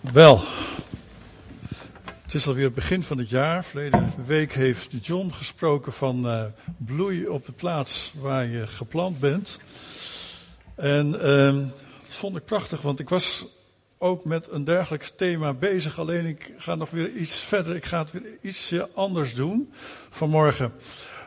[0.00, 0.42] Wel,
[2.22, 3.64] het is alweer het begin van het jaar.
[3.64, 6.44] Verleden week heeft John gesproken van uh,
[6.76, 9.58] bloei op de plaats waar je geplant bent.
[10.74, 11.54] En uh,
[12.00, 13.46] dat vond ik prachtig, want ik was
[13.98, 15.98] ook met een dergelijk thema bezig.
[15.98, 17.76] Alleen ik ga nog weer iets verder.
[17.76, 19.72] Ik ga het weer ietsje anders doen
[20.10, 20.72] vanmorgen.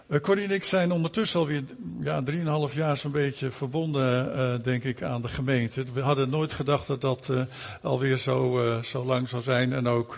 [0.09, 1.63] Uh, Corrie en ik zijn ondertussen alweer
[1.99, 5.83] ja, drieënhalf jaar zo'n beetje verbonden, uh, denk ik, aan de gemeente.
[5.93, 7.41] We hadden nooit gedacht dat dat uh,
[7.81, 10.17] alweer zo, zo lang zou zijn en ook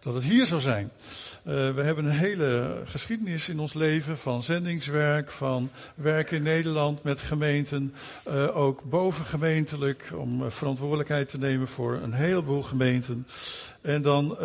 [0.00, 0.90] dat het hier zou zijn.
[1.42, 7.20] we hebben een hele geschiedenis in ons leven van zendingswerk, van werk in Nederland met
[7.20, 7.94] gemeenten,
[8.54, 13.26] ook bovengemeentelijk, om verantwoordelijkheid te nemen voor een heleboel gemeenten.
[13.80, 14.36] En dan,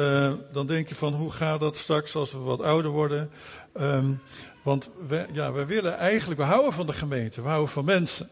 [0.51, 3.29] dan denk je van hoe gaat dat straks als we wat ouder worden?
[3.81, 4.21] Um,
[4.63, 8.29] want we, ja, we willen eigenlijk, we houden van de gemeente, we houden van mensen.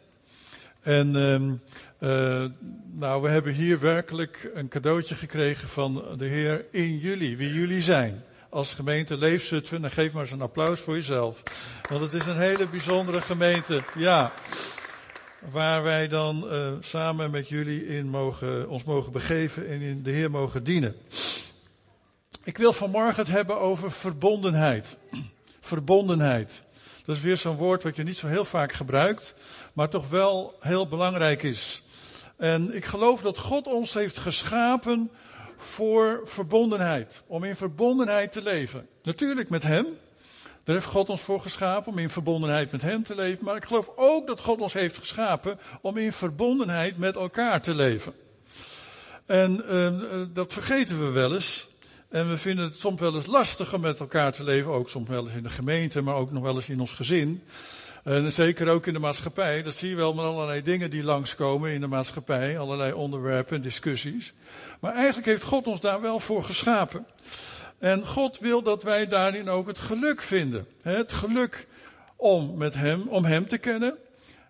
[0.82, 1.62] En um,
[2.00, 2.46] uh,
[2.92, 7.82] nou, we hebben hier werkelijk een cadeautje gekregen van de Heer in jullie, wie jullie
[7.82, 8.24] zijn.
[8.50, 11.44] Als gemeente Leefzutphen, dan geef maar eens een applaus voor jezelf.
[11.90, 14.32] Want het is een hele bijzondere gemeente, ja.
[15.52, 20.12] Waar wij dan uh, samen met jullie in mogen, ons mogen begeven en in de
[20.12, 20.96] Heer mogen dienen.
[22.44, 24.98] Ik wil vanmorgen het hebben over verbondenheid
[25.62, 26.64] verbondenheid.
[27.06, 29.34] Dat is weer zo'n woord wat je niet zo heel vaak gebruikt,
[29.74, 31.84] maar toch wel heel belangrijk is.
[32.38, 35.12] En ik geloof dat God ons heeft geschapen
[35.58, 37.24] voor verbondenheid.
[37.28, 38.88] Om in verbondenheid te leven.
[39.04, 39.86] Natuurlijk met Hem.
[40.64, 43.46] Daar heeft God ons voor geschapen om in verbondenheid met Hem te leven.
[43.46, 47.76] Maar ik geloof ook dat God ons heeft geschapen om in verbondenheid met elkaar te
[47.76, 48.14] leven.
[49.26, 51.68] En uh, dat vergeten we wel eens.
[52.12, 54.72] En we vinden het soms wel eens lastig om met elkaar te leven.
[54.72, 57.44] Ook soms wel eens in de gemeente, maar ook nog wel eens in ons gezin.
[58.04, 59.64] En zeker ook in de maatschappij.
[59.64, 62.60] Dat zie je wel met allerlei dingen die langskomen in de maatschappij.
[62.60, 64.34] Allerlei onderwerpen en discussies.
[64.80, 67.06] Maar eigenlijk heeft God ons daar wel voor geschapen.
[67.80, 70.68] En God wil dat wij daarin ook het geluk vinden.
[70.82, 71.68] Het geluk
[72.16, 73.98] om met hem, om hem te kennen.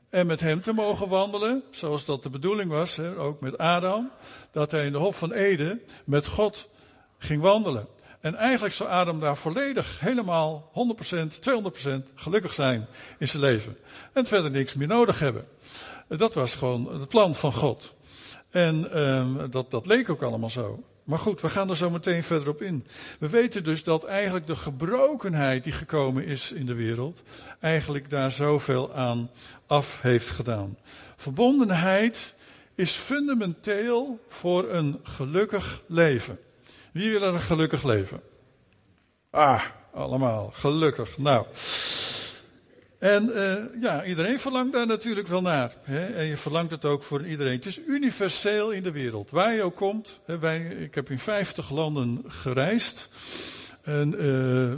[0.10, 1.64] En met hem te mogen wandelen.
[1.70, 4.12] Zoals dat de bedoeling was, ook met Adam.
[4.52, 6.70] Dat hij in de Hof van Eden met God
[7.24, 7.88] ging wandelen.
[8.20, 10.72] En eigenlijk zou Adam daar volledig, helemaal
[11.14, 11.16] 100%,
[11.90, 12.88] 200% gelukkig zijn
[13.18, 13.78] in zijn leven.
[14.14, 15.48] En verder niks meer nodig hebben.
[16.08, 17.96] Dat was gewoon het plan van God.
[18.50, 20.84] En um, dat, dat leek ook allemaal zo.
[21.04, 22.86] Maar goed, we gaan er zo meteen verder op in.
[23.20, 27.22] We weten dus dat eigenlijk de gebrokenheid die gekomen is in de wereld,
[27.60, 29.30] eigenlijk daar zoveel aan
[29.68, 30.78] af heeft gedaan.
[31.16, 32.34] Verbondenheid
[32.76, 36.40] is fundamenteel voor een gelukkig leven.
[36.92, 38.22] Wie wil er een gelukkig leven?
[39.30, 39.64] Ah,
[39.94, 40.52] allemaal.
[40.54, 41.18] Gelukkig.
[41.18, 41.46] Nou.
[43.00, 45.76] En uh, ja, iedereen verlangt daar natuurlijk wel naar.
[45.82, 46.06] Hè?
[46.06, 47.56] En je verlangt het ook voor iedereen.
[47.56, 49.32] Het is universeel in de wereld.
[49.32, 50.20] Waar je ook komt.
[50.26, 53.10] Hè, wij, ik heb in 50 landen gereisd.
[53.82, 54.74] En uh,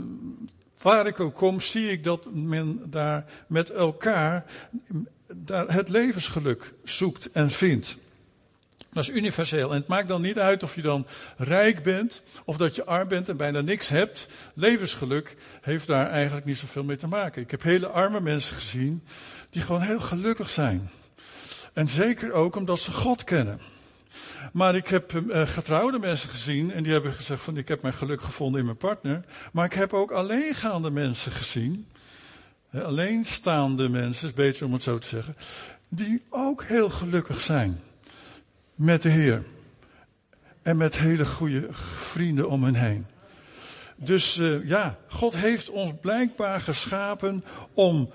[0.82, 4.44] waar ik ook kom, zie ik dat men daar met elkaar
[5.36, 7.96] daar het levensgeluk zoekt en vindt.
[8.94, 9.70] Dat is universeel.
[9.70, 11.06] En het maakt dan niet uit of je dan
[11.36, 14.26] rijk bent of dat je arm bent en bijna niks hebt.
[14.54, 17.42] Levensgeluk heeft daar eigenlijk niet zoveel mee te maken.
[17.42, 19.04] Ik heb hele arme mensen gezien
[19.50, 20.90] die gewoon heel gelukkig zijn.
[21.72, 23.60] En zeker ook omdat ze God kennen.
[24.52, 27.94] Maar ik heb uh, getrouwde mensen gezien en die hebben gezegd van ik heb mijn
[27.94, 29.24] geluk gevonden in mijn partner.
[29.52, 31.86] Maar ik heb ook alleengaande mensen gezien.
[32.72, 35.36] Alleenstaande mensen, is beter om het zo te zeggen.
[35.88, 37.80] Die ook heel gelukkig zijn
[38.74, 39.44] met de Heer.
[40.62, 43.06] En met hele goede vrienden om hen heen.
[43.96, 48.10] Dus uh, ja, God heeft ons blijkbaar geschapen om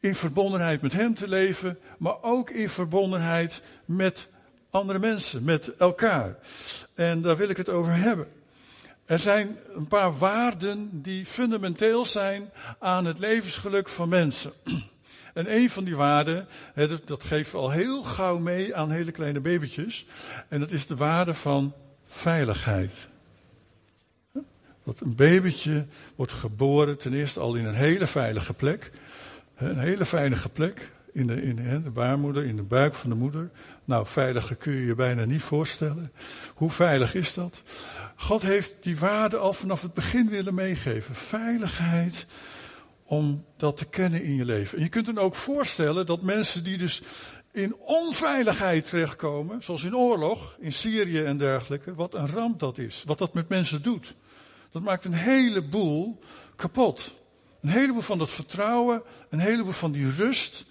[0.00, 4.28] in verbondenheid met Hem te leven, maar ook in verbondenheid met
[4.70, 6.36] andere mensen, met elkaar.
[6.94, 8.28] En daar wil ik het over hebben.
[9.04, 14.52] Er zijn een paar waarden die fundamenteel zijn aan het levensgeluk van mensen.
[15.34, 16.46] En een van die waarden,
[17.04, 20.06] dat geeft al heel gauw mee aan hele kleine babytjes.
[20.48, 23.08] En dat is de waarde van veiligheid.
[24.84, 25.86] Dat een babytje
[26.16, 28.90] wordt geboren ten eerste al in een hele veilige plek.
[29.56, 30.92] Een hele veilige plek.
[31.12, 33.50] In de, in de baarmoeder, in de buik van de moeder.
[33.84, 36.12] Nou, veiliger kun je je bijna niet voorstellen.
[36.54, 37.62] Hoe veilig is dat?
[38.16, 41.14] God heeft die waarde al vanaf het begin willen meegeven.
[41.14, 42.26] Veiligheid
[43.04, 44.78] om dat te kennen in je leven.
[44.78, 47.02] En je kunt dan ook voorstellen dat mensen die dus
[47.52, 53.02] in onveiligheid terechtkomen, zoals in oorlog, in Syrië en dergelijke, wat een ramp dat is,
[53.06, 54.14] wat dat met mensen doet.
[54.70, 56.18] Dat maakt een heleboel
[56.56, 57.14] kapot.
[57.62, 60.64] Een heleboel van dat vertrouwen, een heleboel van die rust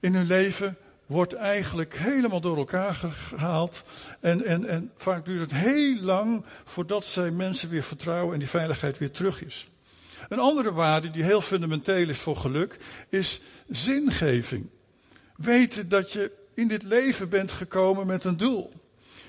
[0.00, 0.76] in hun leven
[1.06, 3.82] wordt eigenlijk helemaal door elkaar gehaald.
[4.20, 8.48] En, en, en vaak duurt het heel lang voordat zij mensen weer vertrouwen en die
[8.48, 9.68] veiligheid weer terug is.
[10.34, 12.76] Een andere waarde die heel fundamenteel is voor geluk,
[13.08, 14.66] is zingeving.
[15.36, 18.72] Weten dat je in dit leven bent gekomen met een doel.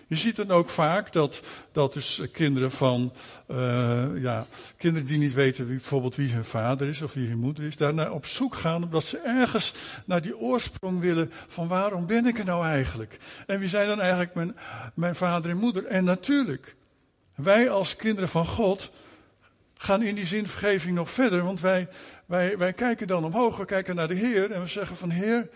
[0.08, 1.42] Je ziet dan ook vaak dat,
[1.72, 3.14] dat dus kinderen van,
[3.52, 4.48] uh, ja,
[4.78, 7.78] kinderen die niet weten wie, bijvoorbeeld wie hun vader is of wie hun moeder is,
[7.78, 9.74] daarna op zoek gaan omdat ze ergens
[10.06, 13.18] naar die oorsprong willen van waarom ben ik er nou eigenlijk?
[13.48, 14.56] En wie zijn dan eigenlijk mijn,
[14.94, 15.86] mijn vader en moeder?
[15.86, 16.76] En natuurlijk,
[17.36, 18.92] wij als kinderen van God
[19.86, 21.88] gaan in die zinvergeving nog verder, want wij,
[22.26, 25.50] wij, wij kijken dan omhoog, we kijken naar de Heer en we zeggen van Heer,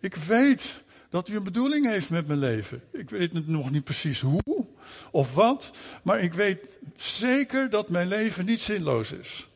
[0.00, 2.82] ik weet dat u een bedoeling heeft met mijn leven.
[2.92, 4.66] Ik weet nog niet precies hoe
[5.10, 5.70] of wat,
[6.02, 9.48] maar ik weet zeker dat mijn leven niet zinloos is.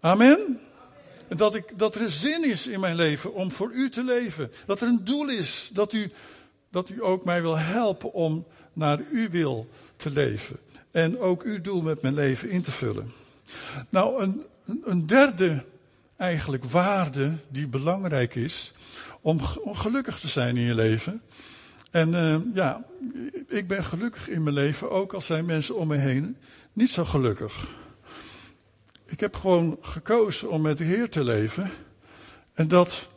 [0.00, 0.60] Amen.
[1.28, 4.52] Dat, ik, dat er zin is in mijn leven om voor u te leven.
[4.66, 5.70] Dat er een doel is.
[5.72, 6.10] Dat u,
[6.70, 10.56] dat u ook mij wil helpen om naar uw wil te leven.
[10.90, 13.19] En ook uw doel met mijn leven in te vullen.
[13.88, 14.44] Nou, een,
[14.84, 15.64] een derde
[16.16, 18.72] eigenlijk waarde die belangrijk is
[19.20, 19.40] om,
[19.72, 21.22] gelukkig te zijn in je leven.
[21.90, 22.84] En uh, ja,
[23.48, 26.36] ik ben gelukkig in mijn leven, ook al zijn mensen om me heen
[26.72, 27.74] niet zo gelukkig.
[29.06, 31.70] Ik heb gewoon gekozen om met de Heer te leven.
[32.54, 33.08] En dat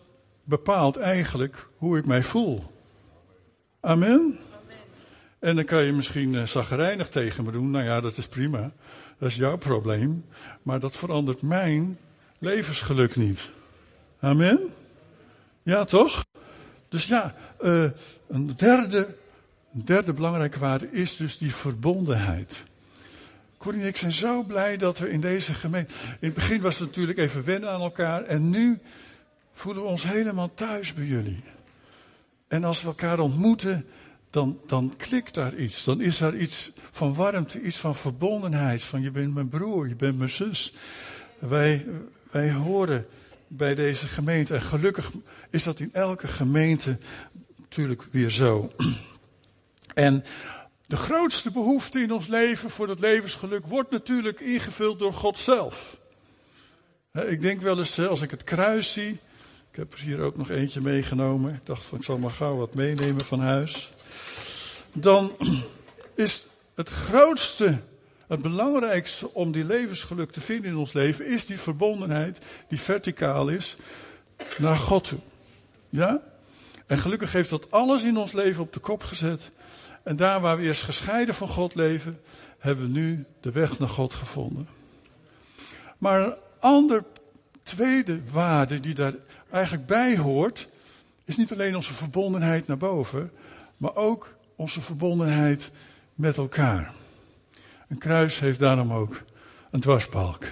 [0.43, 2.73] bepaalt eigenlijk hoe ik mij voel.
[3.79, 4.39] Amen.
[5.39, 7.71] En dan kan je misschien uh, zagrijnig tegen me doen.
[7.71, 8.71] Nou ja, dat is prima.
[9.23, 10.25] Dat is jouw probleem.
[10.63, 11.97] Maar dat verandert mijn
[12.39, 13.49] levensgeluk niet.
[14.19, 14.59] Amen.
[15.61, 16.25] Ja, toch?
[16.89, 17.89] Dus ja, uh,
[18.27, 19.15] een, derde,
[19.71, 22.63] derde belangrijke waarde is dus die verbondenheid.
[23.57, 25.93] Corrie ik zijn zo blij dat we in deze gemeente.
[26.19, 28.23] In het begin was het natuurlijk even wennen aan elkaar.
[28.23, 28.79] En nu
[29.53, 31.43] voelen we ons helemaal thuis bij jullie.
[32.47, 33.85] En als we elkaar ontmoeten,
[34.33, 35.83] dan, dan klikt daar iets.
[35.83, 38.83] Dan is er iets van warmte, iets van verbondenheid.
[38.83, 40.73] Van je bent mijn broer, je bent mijn zus.
[41.39, 41.85] Wij,
[42.31, 43.07] wij horen
[43.47, 44.53] bij deze gemeente.
[44.53, 45.11] En gelukkig
[45.49, 46.97] is dat in elke gemeente
[47.57, 48.71] natuurlijk weer zo.
[49.93, 50.23] En
[50.87, 55.99] de grootste behoefte in ons leven voor dat levensgeluk wordt natuurlijk ingevuld door God zelf.
[57.11, 59.19] Ik denk wel eens, als ik het kruis zie.
[59.71, 61.53] Ik heb er hier ook nog eentje meegenomen.
[61.53, 63.92] Ik dacht van ik zal maar gauw wat meenemen van huis.
[64.93, 65.35] Dan
[66.15, 67.79] is het grootste
[68.27, 72.37] het belangrijkste om die levensgeluk te vinden in ons leven is die verbondenheid
[72.67, 73.77] die verticaal is
[74.57, 75.19] naar God toe.
[75.89, 76.21] Ja?
[76.85, 79.41] En gelukkig heeft dat alles in ons leven op de kop gezet.
[80.03, 82.21] En daar waar we eerst gescheiden van God leven,
[82.59, 84.67] hebben we nu de weg naar God gevonden.
[85.97, 87.03] Maar een ander
[87.63, 89.13] tweede waarde die daar
[89.49, 90.67] eigenlijk bij hoort,
[91.25, 93.31] is niet alleen onze verbondenheid naar boven,
[93.77, 95.71] maar ook onze verbondenheid
[96.15, 96.93] met elkaar.
[97.87, 99.23] Een kruis heeft daarom ook
[99.71, 100.43] een dwarsbalk.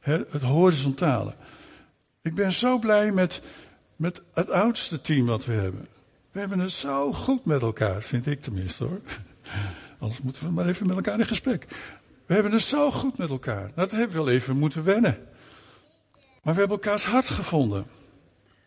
[0.00, 1.34] Het horizontale.
[2.22, 3.40] Ik ben zo blij met,
[3.96, 5.88] met het oudste team wat we hebben.
[6.32, 9.00] We hebben het zo goed met elkaar, vind ik tenminste hoor.
[9.98, 11.66] Anders moeten we maar even met elkaar in gesprek.
[12.26, 13.70] We hebben het zo goed met elkaar.
[13.74, 15.18] Dat hebben we wel even moeten wennen.
[16.42, 17.86] Maar we hebben elkaars hart gevonden.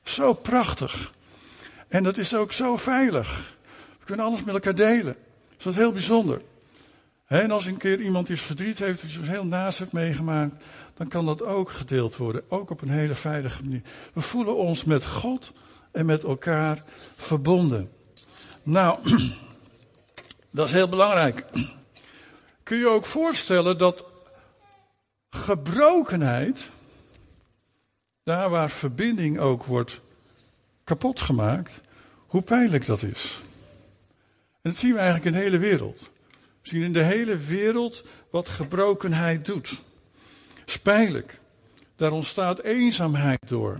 [0.03, 1.13] Zo prachtig.
[1.87, 3.54] En dat is ook zo veilig.
[4.05, 5.15] We kunnen alles met elkaar delen.
[5.57, 6.41] Dat is heel bijzonder.
[7.25, 11.25] En als een keer iemand iets verdriet heeft, iets heel naast heeft meegemaakt, dan kan
[11.25, 12.43] dat ook gedeeld worden.
[12.47, 13.81] Ook op een hele veilige manier.
[14.13, 15.53] We voelen ons met God
[15.91, 16.83] en met elkaar
[17.15, 17.91] verbonden.
[18.63, 18.99] Nou,
[20.51, 21.45] dat is heel belangrijk.
[22.63, 24.05] Kun je ook voorstellen dat
[25.29, 26.69] gebrokenheid,
[28.23, 30.01] daar waar verbinding ook wordt
[30.83, 31.81] kapot gemaakt,
[32.27, 33.43] hoe pijnlijk dat is.
[34.65, 36.11] En dat zien we eigenlijk in de hele wereld.
[36.61, 39.83] We zien in de hele wereld wat gebrokenheid doet.
[40.65, 41.39] Spijnlijk.
[41.95, 43.79] Daar ontstaat eenzaamheid door.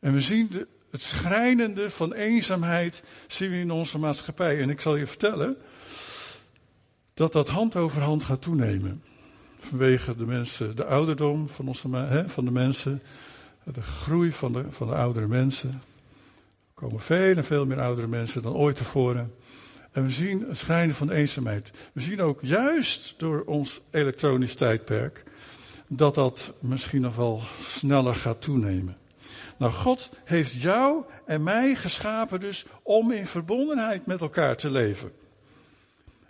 [0.00, 4.60] En we zien het schrijnende van eenzaamheid zien we in onze maatschappij.
[4.60, 5.56] En ik zal je vertellen
[7.14, 9.02] dat dat hand over hand gaat toenemen.
[9.58, 13.02] Vanwege de mensen, de ouderdom van, hè, van de mensen,
[13.64, 15.82] de groei van de, van de oudere mensen.
[16.76, 19.34] Komen veel en veel meer oudere mensen dan ooit tevoren.
[19.92, 21.70] En we zien het schijnen van eenzaamheid.
[21.92, 25.24] We zien ook juist door ons elektronisch tijdperk
[25.86, 28.96] dat dat misschien nog wel sneller gaat toenemen.
[29.56, 35.12] Nou, God heeft jou en mij geschapen dus om in verbondenheid met elkaar te leven.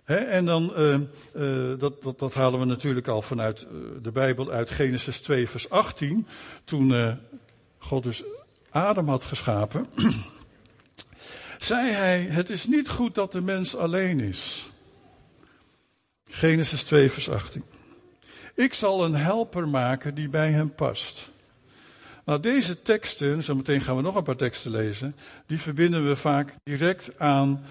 [0.05, 4.51] en dan, uh, uh, dat, dat, dat, halen we natuurlijk al vanuit uh, de Bijbel
[4.51, 6.27] uit Genesis 2, vers 18.
[6.63, 7.19] Toen
[7.77, 8.23] God dus
[8.69, 9.87] Adam had geschapen.
[11.57, 14.71] zei hij: Het is niet goed dat de mens alleen is.
[16.31, 17.63] Genesis 2, vers 18.
[18.55, 21.31] Ik zal een helper maken die bij hem past.
[22.25, 26.53] Nou, deze teksten, zometeen gaan we nog een paar teksten lezen, die verbinden we vaak
[26.63, 27.63] direct aan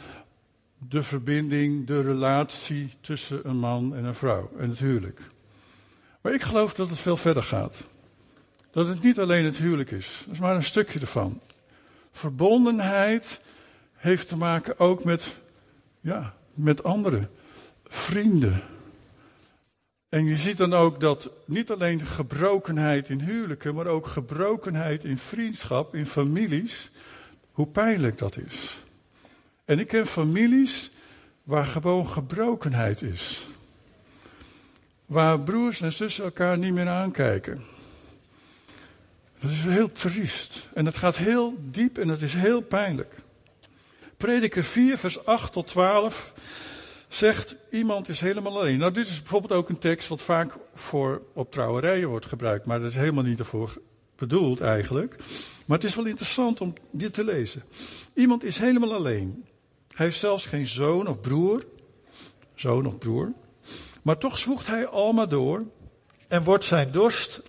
[0.89, 5.21] de verbinding, de relatie tussen een man en een vrouw en het huwelijk.
[6.21, 7.77] Maar ik geloof dat het veel verder gaat.
[8.71, 11.41] Dat het niet alleen het huwelijk is, dat is maar een stukje ervan.
[12.13, 13.41] Verbondenheid
[14.07, 15.39] heeft te maken ook met,
[16.01, 17.31] ja, met anderen,
[17.85, 18.63] vrienden.
[20.09, 25.19] En je ziet dan ook dat niet alleen gebrokenheid in huwelijken, maar ook gebrokenheid in
[25.19, 26.91] vriendschap, in families,
[27.53, 28.83] hoe pijnlijk dat is.
[29.65, 30.91] En ik ken families
[31.43, 33.49] waar gewoon gebrokenheid is.
[35.07, 37.65] Waar broers en zussen elkaar niet meer aankijken.
[39.39, 40.69] Dat is heel triest.
[40.75, 43.25] En het gaat heel diep en het is heel pijnlijk.
[44.17, 46.33] Prediker 4, vers 8 tot 12
[47.09, 48.79] zegt iemand is helemaal alleen.
[48.79, 52.81] Nou, dit is bijvoorbeeld ook een tekst wat vaak voor op trouwerijen wordt gebruikt, maar
[52.81, 53.81] dat is helemaal niet ervoor
[54.17, 55.17] bedoeld eigenlijk.
[55.67, 57.63] Maar het is wel interessant om dit te lezen.
[58.15, 59.45] Iemand is helemaal alleen.
[59.95, 61.65] Hij heeft zelfs geen zoon of broer.
[62.55, 63.33] Zoon of broer.
[64.03, 65.65] Maar toch zwoegt hij allemaal door
[66.29, 67.41] en wordt zijn dorst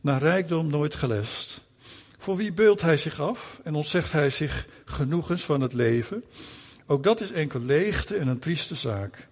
[0.00, 1.60] naar rijkdom nooit gelest.
[2.24, 6.24] Voor wie beult hij zich af en ontzegt hij zich genoegens van het leven?
[6.86, 9.28] Ook dat is enkel leegte en een trieste zaak.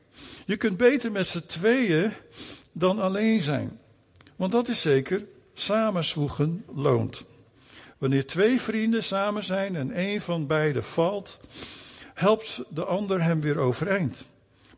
[0.47, 2.13] Je kunt beter met z'n tweeën
[2.73, 3.81] dan alleen zijn.
[4.37, 7.25] Want dat is zeker, samenzwoegen loont.
[7.99, 11.41] Wanneer twee vrienden samen zijn en een van beiden valt,
[12.15, 14.27] helpt de ander hem weer overeind.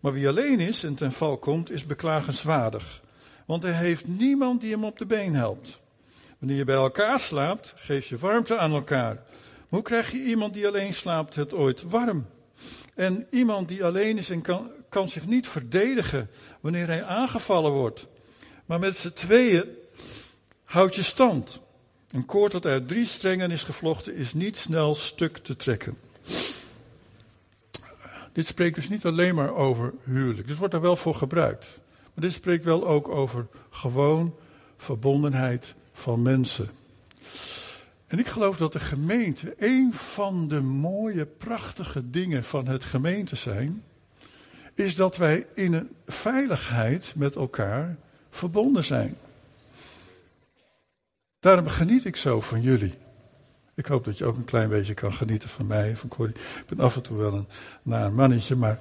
[0.00, 3.00] Maar wie alleen is en ten val komt, is beklagenswaardig.
[3.46, 5.82] Want hij heeft niemand die hem op de been helpt.
[6.44, 9.22] Wanneer je bij elkaar slaapt, geef je warmte aan elkaar.
[9.68, 12.26] hoe krijg je iemand die alleen slaapt het ooit warm?
[12.94, 18.06] En iemand die alleen is en kan, kan zich niet verdedigen wanneer hij aangevallen wordt.
[18.64, 19.64] Maar met z'n tweeën
[20.64, 21.60] houd je stand.
[22.10, 25.98] Een koord dat uit drie strengen is gevlochten is niet snel stuk te trekken.
[28.32, 30.48] Dit spreekt dus niet alleen maar over huwelijk.
[30.48, 31.80] Dit wordt er wel voor gebruikt.
[32.14, 34.34] Maar dit spreekt wel ook over gewoon
[34.76, 36.68] verbondenheid van mensen.
[38.06, 43.36] En ik geloof dat de gemeente een van de mooie, prachtige dingen van het gemeente
[43.36, 43.82] zijn,
[44.74, 47.96] is dat wij in een veiligheid met elkaar
[48.30, 49.16] verbonden zijn.
[51.40, 52.94] Daarom geniet ik zo van jullie.
[53.74, 56.34] Ik hoop dat je ook een klein beetje kan genieten van mij, van Corrie.
[56.34, 57.48] Ik ben af en toe wel een
[57.82, 58.78] naar mannetje, maar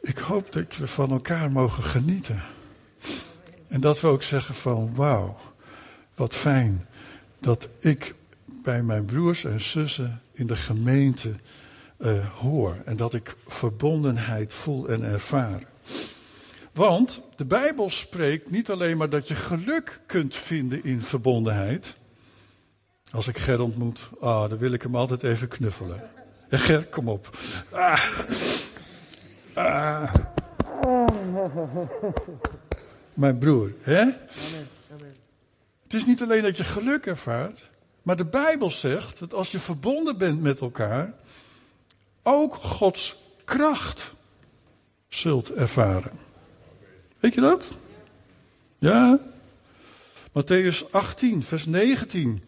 [0.00, 2.42] ik hoop dat we van elkaar mogen genieten.
[3.68, 5.36] En dat we ook zeggen van wauw,
[6.16, 6.86] wat fijn
[7.38, 8.14] dat ik
[8.62, 11.34] bij mijn broers en zussen in de gemeente
[11.98, 12.82] uh, hoor.
[12.84, 15.62] En dat ik verbondenheid voel en ervaar.
[16.72, 21.96] Want de Bijbel spreekt niet alleen maar dat je geluk kunt vinden in verbondenheid.
[23.10, 26.10] Als ik Ger ontmoet, ah, dan wil ik hem altijd even knuffelen.
[26.48, 27.38] En Ger, kom op.
[27.70, 28.04] Ah.
[29.54, 30.14] Ah.
[33.14, 34.04] Mijn broer, hè?
[35.86, 37.70] Het is niet alleen dat je geluk ervaart,
[38.02, 41.14] maar de Bijbel zegt dat als je verbonden bent met elkaar,
[42.22, 44.12] ook Gods kracht
[45.08, 46.18] zult ervaren.
[47.20, 47.70] Weet je dat?
[48.78, 49.18] Ja?
[50.28, 52.44] Matthäus 18, vers 19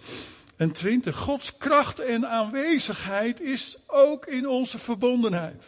[0.57, 1.17] en 20.
[1.17, 5.65] Gods kracht en aanwezigheid is ook in onze verbondenheid.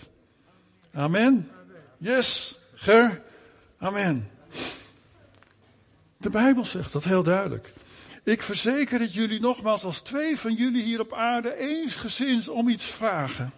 [0.93, 1.51] Amen.
[1.99, 3.23] Yes, Ger.
[3.79, 4.31] Amen.
[6.21, 7.73] De Bijbel zegt dat heel duidelijk.
[8.25, 12.85] Ik verzeker het jullie nogmaals, als twee van jullie hier op aarde eensgezind om iets
[12.85, 13.53] vragen,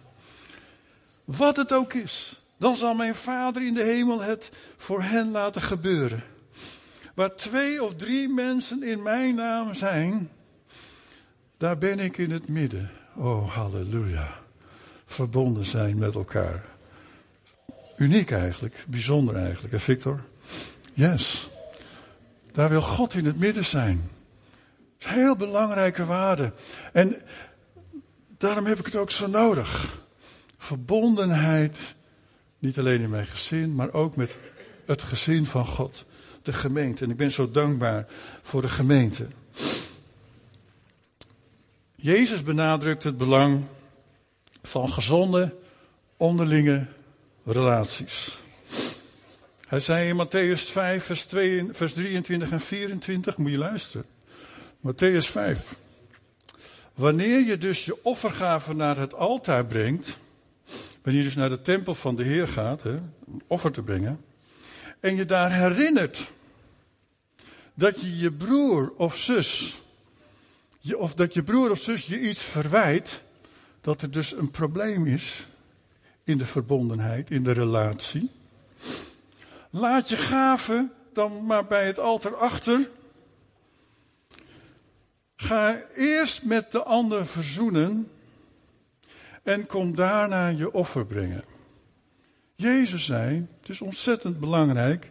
[1.23, 5.61] wat het ook is, dan zal mijn Vader in de hemel het voor hen laten
[5.61, 6.23] gebeuren.
[7.13, 10.29] Waar twee of drie mensen in mijn naam zijn,
[11.57, 12.91] daar ben ik in het midden.
[13.15, 14.39] Oh, halleluja.
[15.05, 16.65] Verbonden zijn met elkaar.
[17.97, 20.19] Uniek eigenlijk, bijzonder eigenlijk, hè Victor?
[20.93, 21.51] Yes.
[22.53, 24.09] Daar wil God in het midden zijn.
[24.97, 26.53] Dat is een heel belangrijke waarde.
[26.93, 27.21] En
[28.37, 29.99] daarom heb ik het ook zo nodig.
[30.57, 31.77] Verbondenheid,
[32.59, 34.37] niet alleen in mijn gezin, maar ook met
[34.85, 36.05] het gezin van God,
[36.41, 37.03] de gemeente.
[37.03, 38.05] En ik ben zo dankbaar
[38.41, 39.27] voor de gemeente.
[41.95, 43.63] Jezus benadrukt het belang
[44.63, 45.55] van gezonde
[46.17, 46.85] onderlinge
[47.45, 48.42] relaties.
[49.73, 54.05] Hij zei in Matthäus 5, vers, 2, vers 23 en 24, moet je luisteren.
[54.79, 55.79] Matthäus 5.
[56.93, 60.17] Wanneer je dus je offergave naar het altaar brengt,
[61.01, 64.21] wanneer je dus naar de tempel van de Heer gaat, hè, een offer te brengen,
[64.99, 66.31] en je daar herinnert
[67.73, 69.81] dat je je broer of zus,
[70.79, 73.21] je, of dat je broer of zus je iets verwijt,
[73.81, 75.47] dat er dus een probleem is
[76.23, 78.31] in de verbondenheid, in de relatie.
[79.75, 82.89] Laat je gave dan maar bij het altaar achter.
[85.35, 88.11] Ga eerst met de ander verzoenen
[89.43, 91.43] en kom daarna je offer brengen.
[92.55, 95.09] Jezus zei, het is ontzettend belangrijk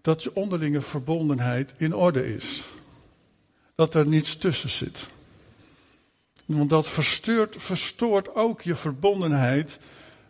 [0.00, 2.62] dat je onderlinge verbondenheid in orde is.
[3.74, 5.08] Dat er niets tussen zit.
[6.46, 9.78] Want dat verstoort, verstoort ook je verbondenheid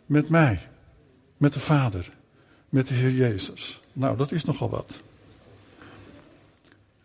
[0.05, 0.69] met mij,
[1.37, 2.11] met de Vader,
[2.73, 3.81] met de Heer Jezus.
[3.91, 4.91] Nou, dat is nogal wat.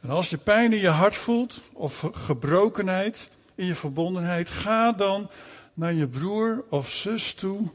[0.01, 5.31] En als je pijn in je hart voelt of gebrokenheid in je verbondenheid, ga dan
[5.75, 7.69] naar je broer of zus toe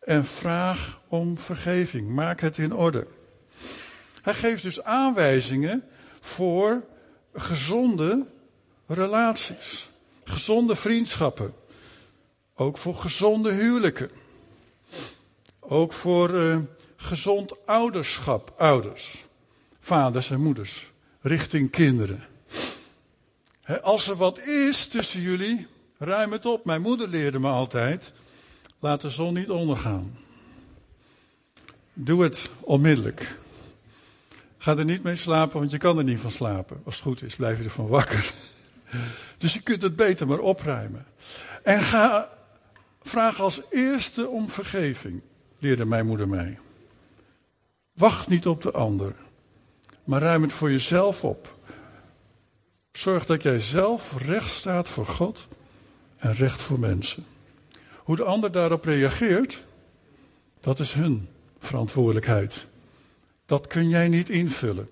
[0.00, 2.08] en vraag om vergeving.
[2.08, 3.06] Maak het in orde.
[4.22, 5.84] Hij geeft dus aanwijzingen
[6.20, 6.84] voor
[7.34, 8.26] gezonde
[8.86, 9.90] relaties,
[10.24, 11.54] gezonde vriendschappen,
[12.54, 14.10] ook voor gezonde huwelijken,
[15.60, 16.58] ook voor uh,
[17.02, 19.24] gezond ouderschap, ouders,
[19.80, 20.90] vaders en moeders,
[21.20, 22.24] richting kinderen.
[23.82, 25.66] als er wat is tussen jullie,
[25.98, 26.64] ruim het op.
[26.64, 28.12] Mijn moeder leerde me altijd,
[28.80, 30.18] laat de zon niet ondergaan.
[31.92, 33.36] Doe het onmiddellijk.
[34.58, 36.80] Ga er niet mee slapen, want je kan er niet van slapen.
[36.84, 38.32] Als het goed is, blijf je ervan wakker.
[39.38, 41.06] Dus je kunt het beter maar opruimen.
[41.62, 42.28] En ga,
[43.02, 45.22] vraag als eerste om vergeving,
[45.58, 46.58] leerde mijn moeder mij.
[47.92, 49.14] Wacht niet op de ander,
[50.04, 51.56] maar ruim het voor jezelf op.
[52.92, 55.48] Zorg dat jij zelf recht staat voor God
[56.18, 57.26] en recht voor mensen.
[57.98, 59.64] Hoe de ander daarop reageert,
[60.60, 62.66] dat is hun verantwoordelijkheid.
[63.46, 64.90] Dat kun jij niet invullen.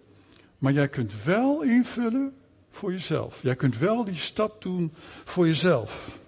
[0.59, 2.35] Maar jij kunt wel invullen
[2.71, 3.43] voor jezelf.
[3.43, 4.93] Jij kunt wel die stap doen
[5.25, 6.19] voor jezelf.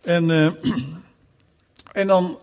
[0.00, 0.46] En, uh,
[2.00, 2.38] en dan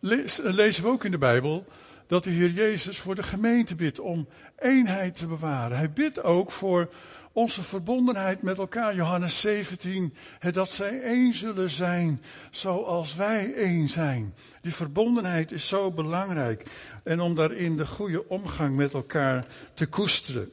[0.00, 1.66] lezen we ook in de Bijbel
[2.08, 5.76] dat de Heer Jezus voor de gemeente bidt om eenheid te bewaren.
[5.76, 6.90] Hij bidt ook voor
[7.32, 8.94] onze verbondenheid met elkaar.
[8.94, 10.14] Johannes 17,
[10.52, 14.34] dat zij één zullen zijn zoals wij één zijn.
[14.60, 16.64] Die verbondenheid is zo belangrijk.
[17.04, 20.50] En om daarin de goede omgang met elkaar te koesteren.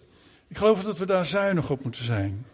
[0.48, 2.46] Ik geloof dat we daar zuinig op moeten zijn.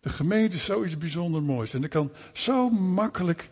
[0.00, 1.74] De gemeente is zoiets bijzonder moois.
[1.74, 3.50] En er kan zo makkelijk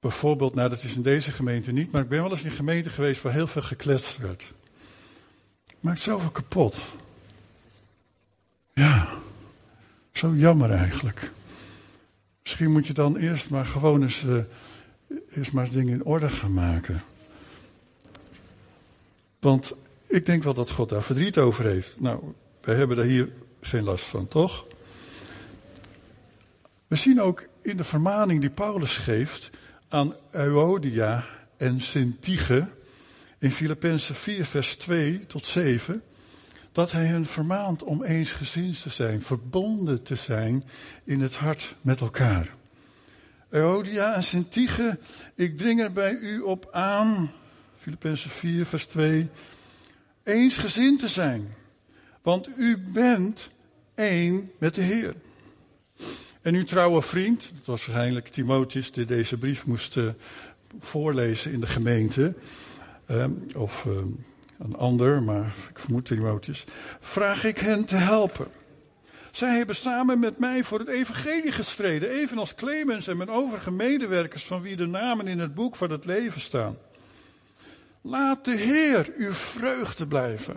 [0.00, 2.52] Bijvoorbeeld, nou dat is in deze gemeente niet, maar ik ben wel eens in een
[2.52, 4.52] gemeente geweest waar heel veel gekletst werd.
[5.80, 6.76] Maakt zoveel kapot.
[8.74, 9.08] Ja,
[10.12, 11.30] zo jammer eigenlijk.
[12.42, 14.42] Misschien moet je dan eerst maar gewoon eens, uh,
[15.30, 17.02] eerst maar eens dingen in orde gaan maken.
[19.38, 19.72] Want
[20.06, 22.00] ik denk wel dat God daar verdriet over heeft.
[22.00, 24.66] Nou, wij hebben daar hier geen last van, toch?
[26.86, 29.50] We zien ook in de vermaning die Paulus geeft
[29.90, 31.26] aan Euodia
[31.56, 32.68] en Sintige
[33.38, 36.02] in Filippenzen 4 vers 2 tot 7
[36.72, 40.64] dat hij hen vermaant om eensgezind te zijn, verbonden te zijn
[41.04, 42.54] in het hart met elkaar.
[43.48, 44.98] Euodia en Sintige,
[45.34, 47.32] ik dring er bij u op aan,
[47.76, 49.28] Filippenzen 4 vers 2,
[50.22, 51.54] eensgezind te zijn,
[52.22, 53.50] want u bent
[53.94, 55.14] één met de Heer.
[56.42, 60.10] En uw trouwe vriend, dat was waarschijnlijk Timotheus, die deze brief moest uh,
[60.78, 62.34] voorlezen in de gemeente,
[63.10, 63.26] uh,
[63.56, 63.94] of uh,
[64.58, 66.64] een ander, maar ik vermoed Timotheus,
[67.00, 68.46] vraag ik hen te helpen.
[69.30, 74.44] Zij hebben samen met mij voor het evangelie gestreden, evenals Clemens en mijn overige medewerkers
[74.44, 76.78] van wie de namen in het boek van het leven staan.
[78.00, 80.56] Laat de Heer uw vreugde blijven.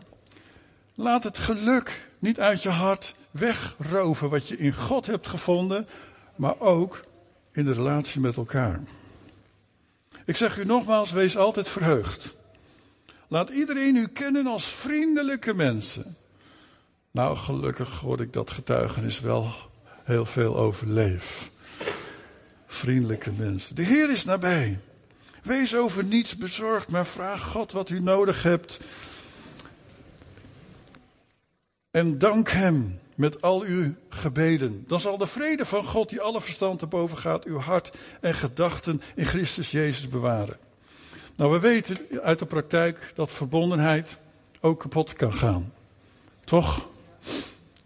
[0.96, 5.88] Laat het geluk niet uit je hart wegroven wat je in God hebt gevonden,
[6.36, 7.04] maar ook
[7.52, 8.80] in de relatie met elkaar.
[10.26, 12.36] Ik zeg u nogmaals, wees altijd verheugd.
[13.28, 16.16] Laat iedereen u kennen als vriendelijke mensen.
[17.12, 19.54] Nou, gelukkig hoor ik dat getuigenis wel
[20.04, 21.52] heel veel overleef.
[22.66, 23.76] Vriendelijke mensen.
[23.76, 24.80] De Heer is nabij.
[25.44, 28.80] Wees over niets bezorgd, maar vraag God wat u nodig hebt.
[31.92, 34.84] En dank Hem met al uw gebeden.
[34.88, 38.34] Dan zal de vrede van God, die alle verstand te boven gaat, uw hart en
[38.34, 40.58] gedachten in Christus Jezus bewaren.
[41.36, 44.20] Nou, we weten uit de praktijk dat verbondenheid
[44.62, 45.74] ook kapot kan gaan.
[46.44, 46.90] Toch?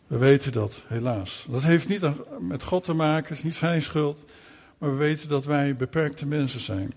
[0.07, 1.45] We weten dat, helaas.
[1.49, 2.01] Dat heeft niet
[2.39, 4.19] met God te maken, is niet zijn schuld.
[4.77, 6.93] Maar we weten dat wij beperkte mensen zijn.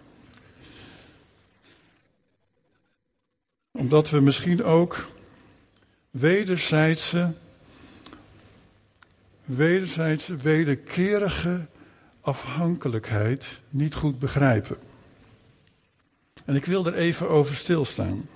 [3.72, 5.08] Omdat we misschien ook
[6.10, 7.32] wederzijdse,
[9.56, 11.66] wederzijdse, wederkerige
[12.20, 14.76] afhankelijkheid niet goed begrijpen.
[16.44, 18.28] En ik wil er even over stilstaan.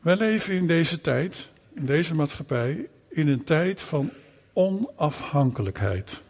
[0.00, 4.10] Wij leven in deze tijd, in deze maatschappij, in een tijd van
[4.52, 6.22] onafhankelijkheid.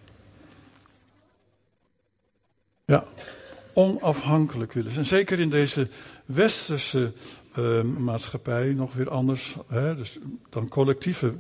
[2.85, 3.05] Ja,
[3.73, 5.07] onafhankelijk willen zijn.
[5.07, 5.89] Zeker in deze
[6.25, 7.13] westerse
[7.59, 10.19] uh, maatschappij nog weer anders hè, dus
[10.51, 11.35] dan collectieve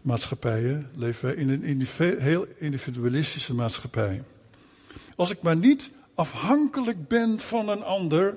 [0.00, 0.90] maatschappijen.
[0.94, 1.86] Leven wij in een
[2.20, 4.24] heel individualistische maatschappij.
[5.16, 8.36] Als ik maar niet afhankelijk ben van een ander,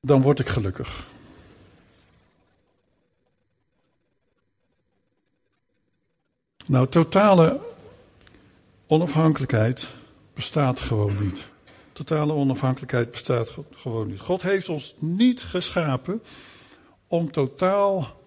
[0.00, 1.06] dan word ik gelukkig.
[6.66, 7.60] Nou, totale
[8.86, 9.86] onafhankelijkheid
[10.34, 11.48] bestaat gewoon niet.
[11.92, 14.20] Totale onafhankelijkheid bestaat gewoon niet.
[14.20, 16.22] God heeft ons niet geschapen
[17.06, 18.17] om totaal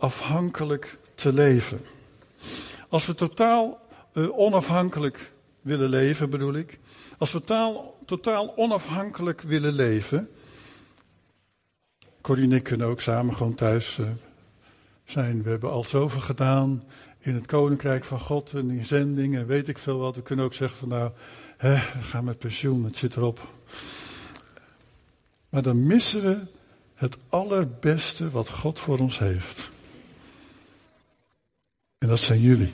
[0.00, 1.80] afhankelijk te leven.
[2.88, 3.80] Als we totaal
[4.12, 6.78] uh, onafhankelijk willen leven, bedoel ik.
[7.18, 7.40] Als we
[8.04, 10.30] totaal, onafhankelijk willen leven.
[12.20, 14.06] Corrie en ik kunnen ook samen gewoon thuis uh,
[15.04, 15.42] zijn.
[15.42, 16.82] We hebben al zoveel gedaan
[17.18, 20.16] in het koninkrijk van God en in zending en weet ik veel wat.
[20.16, 21.10] We kunnen ook zeggen van nou,
[21.56, 23.48] hè, we gaan met pensioen, het zit erop.
[25.48, 26.38] Maar dan missen we
[26.94, 29.70] het allerbeste wat God voor ons heeft.
[32.00, 32.72] En dat zijn jullie.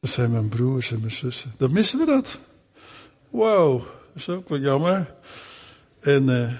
[0.00, 1.54] Dat zijn mijn broers en mijn zussen.
[1.56, 2.38] Dan missen we dat.
[3.30, 5.14] Wow, dat is ook wel jammer.
[6.00, 6.52] En uh,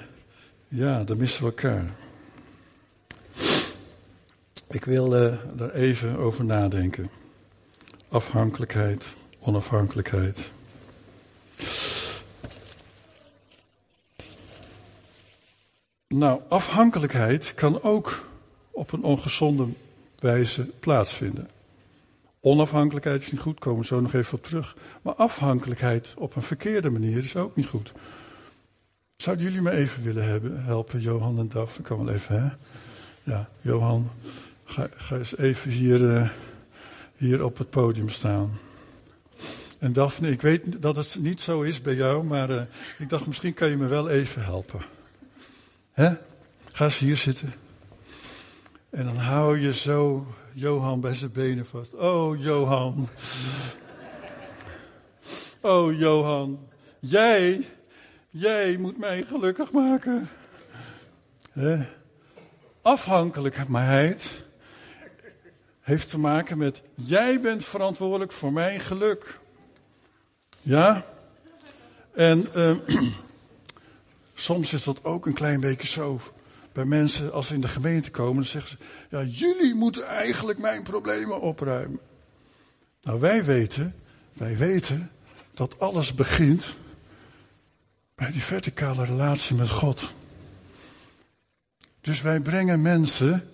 [0.69, 1.91] ja, dan missen we elkaar.
[4.69, 7.11] Ik wil uh, daar even over nadenken.
[8.09, 9.05] Afhankelijkheid,
[9.39, 10.51] onafhankelijkheid.
[16.09, 18.27] Nou, afhankelijkheid kan ook
[18.79, 19.67] op een ongezonde
[20.19, 21.49] wijze plaatsvinden.
[22.41, 24.77] Onafhankelijkheid is niet goed, komen we zo nog even op terug.
[25.03, 27.93] Maar afhankelijkheid op een verkeerde manier is ook niet goed.
[29.17, 31.79] Zouden jullie me even willen hebben, helpen, Johan en Daf?
[31.79, 32.49] Ik kan wel even, hè?
[33.33, 34.11] Ja, Johan,
[34.65, 36.31] ga, eens even hier, uh,
[37.17, 38.59] hier op het podium staan.
[39.79, 42.63] En Daphne, ik weet dat het niet zo is bij jou, maar uh,
[42.99, 44.81] ik dacht misschien kan je me wel even helpen.
[45.93, 46.15] Hè?
[46.73, 47.53] Ga eens hier zitten.
[48.91, 51.95] En dan hou je zo Johan bij zijn benen vast.
[51.95, 53.09] Oh, Johan.
[55.61, 56.69] Oh, Johan.
[57.01, 57.67] Jij,
[58.31, 60.29] jij moet mij gelukkig maken.
[61.53, 61.79] He?
[62.83, 64.43] Afhankelijkheid
[65.81, 69.41] heeft te maken met jij bent verantwoordelijk voor mijn geluk.
[70.63, 71.07] Ja?
[72.15, 72.77] En uh,
[74.35, 76.21] soms is dat ook een klein beetje zo
[76.79, 78.77] bij mensen als ze in de gemeente komen, dan zeggen ze:
[79.17, 82.01] Ja, jullie moeten eigenlijk mijn problemen opruimen.
[83.03, 83.95] Nou, wij weten,
[84.33, 85.11] wij weten
[85.55, 86.77] dat alles begint
[88.15, 90.13] bij die verticale relatie met God.
[92.01, 93.49] Dus wij brengen mensen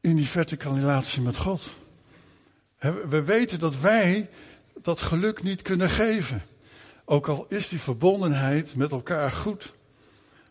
[0.00, 1.62] in die verticale relatie met God.
[3.08, 4.30] We weten dat wij
[4.82, 6.42] dat geluk niet kunnen geven.
[7.04, 9.74] Ook al is die verbondenheid met elkaar goed.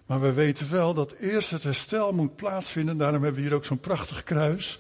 [0.06, 2.98] Maar we weten wel dat eerst het herstel moet plaatsvinden.
[2.98, 4.78] Daarom hebben we hier ook zo'n prachtig kruis.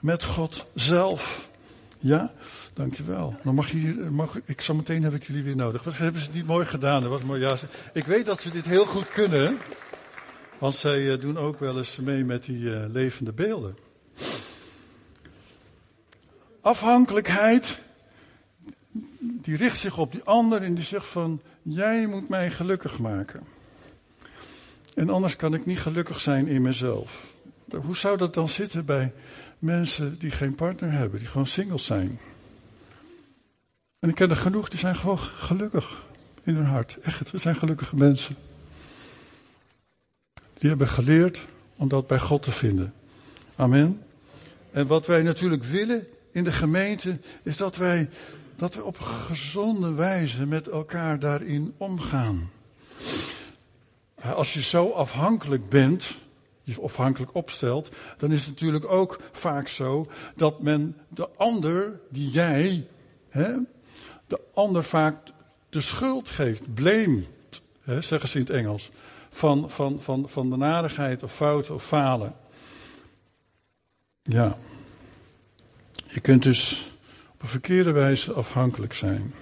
[0.00, 1.50] Met God zelf.
[1.98, 2.32] Ja,
[2.72, 3.36] dankjewel.
[3.42, 5.84] Dan mag je hier, mag, ik, zometeen heb ik jullie weer nodig.
[5.84, 7.00] Wat hebben ze niet mooi gedaan?
[7.00, 7.40] Dat was mooi.
[7.40, 7.56] Ja,
[7.92, 9.58] ik weet dat ze dit heel goed kunnen.
[10.58, 13.76] Want zij eh, doen ook wel eens mee met die uh, levende beelden.
[16.60, 17.80] Afhankelijkheid,
[19.18, 23.42] die richt zich op die ander en die zegt van, jij moet mij gelukkig maken.
[24.98, 27.26] En anders kan ik niet gelukkig zijn in mezelf.
[27.70, 29.12] Hoe zou dat dan zitten bij
[29.58, 32.18] mensen die geen partner hebben, die gewoon singles zijn?
[33.98, 36.06] En ik ken er genoeg, die zijn gewoon gelukkig
[36.42, 36.98] in hun hart.
[37.02, 38.36] Echt, we zijn gelukkige mensen.
[40.54, 42.94] Die hebben geleerd om dat bij God te vinden.
[43.56, 44.02] Amen.
[44.70, 48.10] En wat wij natuurlijk willen in de gemeente is dat wij
[48.56, 52.50] dat we op gezonde wijze met elkaar daarin omgaan.
[54.34, 56.16] Als je zo afhankelijk bent,
[56.62, 57.88] je afhankelijk opstelt,
[58.18, 62.86] dan is het natuurlijk ook vaak zo dat men de ander, die jij,
[63.28, 63.54] hè,
[64.26, 65.18] de ander vaak
[65.68, 67.22] de schuld geeft, blame,
[67.82, 68.90] hè, zeggen ze in het Engels
[69.30, 70.64] van, van, van, van
[71.22, 72.36] of fouten of falen.
[74.22, 74.56] Ja.
[76.06, 76.90] Je kunt dus
[77.32, 79.34] op een verkeerde wijze afhankelijk zijn.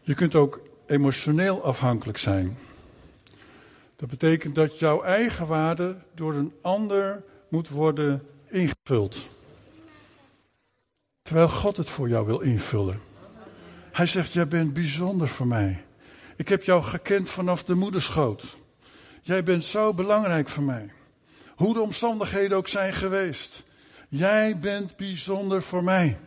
[0.00, 2.58] Je kunt ook emotioneel afhankelijk zijn.
[3.96, 9.28] Dat betekent dat jouw eigen waarde door een ander moet worden ingevuld.
[11.22, 13.00] Terwijl God het voor jou wil invullen.
[13.92, 15.84] Hij zegt, jij bent bijzonder voor mij.
[16.36, 18.44] Ik heb jou gekend vanaf de moederschoot.
[19.22, 20.92] Jij bent zo belangrijk voor mij.
[21.56, 23.64] Hoe de omstandigheden ook zijn geweest.
[24.08, 26.18] Jij bent bijzonder voor mij.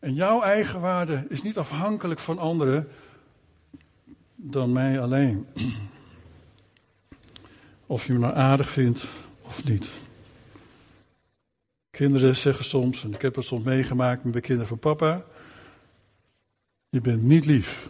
[0.00, 2.88] En jouw eigen waarde is niet afhankelijk van anderen
[4.34, 5.46] dan mij alleen.
[7.86, 9.04] Of je me nou aardig vindt
[9.42, 9.88] of niet.
[11.90, 15.24] Kinderen zeggen soms, en ik heb het soms meegemaakt met de kinderen van papa,
[16.88, 17.88] je bent niet lief.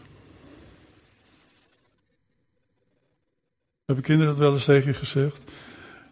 [3.84, 5.40] Hebben kinderen dat wel eens tegen je gezegd?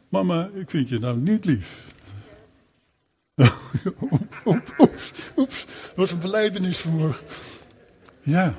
[0.09, 1.93] Mama, ik vind je nou niet lief.
[4.45, 7.27] oeps, oeps, dat was een beleidenis vanmorgen.
[8.23, 8.55] Ja.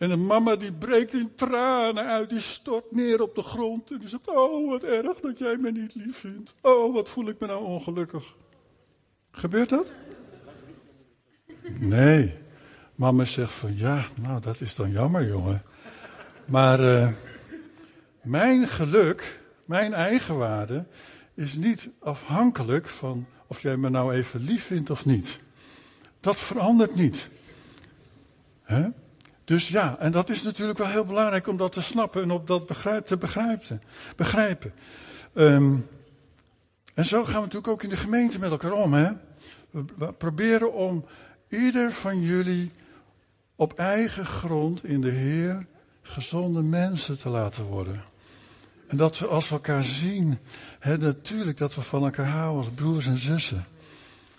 [0.00, 3.90] En de mama die breekt in tranen uit, die stort neer op de grond.
[3.90, 6.54] En die zegt, oh wat erg dat jij me niet lief vindt.
[6.60, 8.36] Oh, wat voel ik me nou ongelukkig.
[9.30, 9.92] Gebeurt dat?
[11.78, 12.34] Nee.
[12.94, 15.62] Mama zegt van, ja, nou dat is dan jammer jongen.
[16.44, 17.08] Maar uh,
[18.22, 20.86] mijn geluk, mijn eigenwaarde,
[21.34, 25.40] is niet afhankelijk van of jij me nou even lief vindt of niet.
[26.20, 27.28] Dat verandert niet.
[28.62, 28.88] Hè?
[29.50, 32.42] Dus ja, en dat is natuurlijk wel heel belangrijk om dat te snappen en om
[32.44, 32.66] dat
[33.04, 33.82] te begrijpen.
[34.16, 34.72] begrijpen.
[35.34, 35.86] Um,
[36.94, 38.92] en zo gaan we natuurlijk ook in de gemeente met elkaar om.
[38.92, 39.10] Hè?
[39.70, 41.04] We, proberen om
[41.48, 42.70] ieder van jullie
[43.56, 45.66] op eigen grond in de Heer
[46.02, 48.04] gezonde mensen te laten worden.
[48.86, 50.38] En dat we als we elkaar zien,
[50.78, 53.66] hè, natuurlijk dat we van elkaar houden als broers en zussen.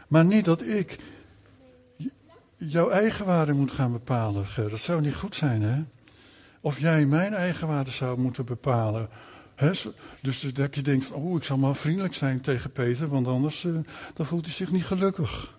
[0.08, 0.98] Maar niet dat ik
[2.68, 4.46] jouw eigen waarde moet gaan bepalen.
[4.56, 5.84] Dat zou niet goed zijn, hè?
[6.62, 9.10] Of jij mijn eigen waarde zou moeten bepalen.
[9.56, 9.72] Hè?
[10.22, 13.78] Dus dat je denkt, oh, ik zal maar vriendelijk zijn tegen Peter, want anders uh,
[14.14, 15.58] dan voelt hij zich niet gelukkig.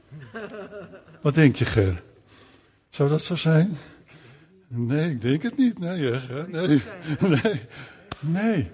[1.22, 2.02] Wat denk je, Ger?
[2.90, 3.78] Zou dat zo zijn?
[4.68, 5.78] Nee, ik denk het niet.
[5.78, 6.48] Nee, hè?
[6.48, 6.82] nee.
[7.42, 7.60] nee.
[8.20, 8.70] nee.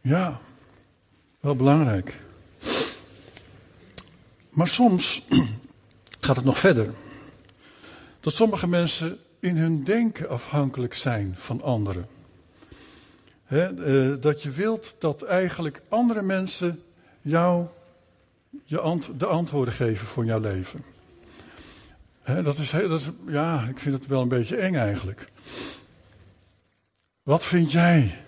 [0.00, 0.40] Ja,
[1.40, 2.18] wel belangrijk.
[4.50, 5.24] Maar soms
[6.20, 6.90] gaat het nog verder.
[8.20, 12.06] Dat sommige mensen in hun denken afhankelijk zijn van anderen.
[13.46, 16.82] Eh, dat je wilt dat eigenlijk andere mensen
[17.20, 17.66] jou
[19.16, 20.84] de antwoorden geven voor jouw leven.
[22.24, 25.28] dat, is, dat is, ja, ik vind het wel een beetje eng eigenlijk.
[27.22, 28.18] Wat vind jij?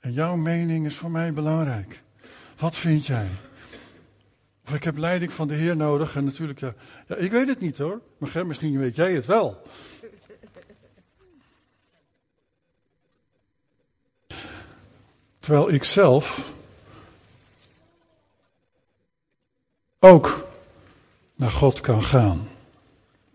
[0.00, 2.02] En jouw mening is voor mij belangrijk.
[2.58, 3.28] Wat vind jij?
[4.66, 6.16] Of ik heb leiding van de Heer nodig.
[6.16, 6.74] En natuurlijk, ja,
[7.16, 8.00] ik weet het niet hoor.
[8.18, 9.62] Maar misschien weet jij het wel.
[15.38, 16.54] Terwijl ik zelf
[19.98, 20.48] ook
[21.34, 22.48] naar God kan gaan.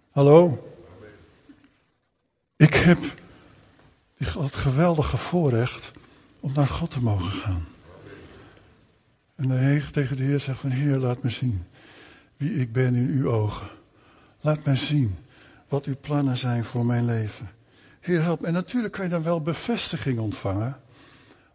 [0.10, 0.74] Hallo?
[2.56, 3.00] Ik heb
[4.18, 5.92] het geweldige voorrecht
[6.40, 7.71] om naar God te mogen gaan.
[9.42, 11.64] En de tegen de Heer zegt van Heer, laat me zien
[12.38, 13.68] wie ik ben in uw ogen.
[14.42, 15.16] Laat mij zien
[15.68, 17.52] wat uw plannen zijn voor mijn leven.
[18.00, 18.44] Heer, help.
[18.44, 20.80] En natuurlijk kan je dan wel bevestiging ontvangen.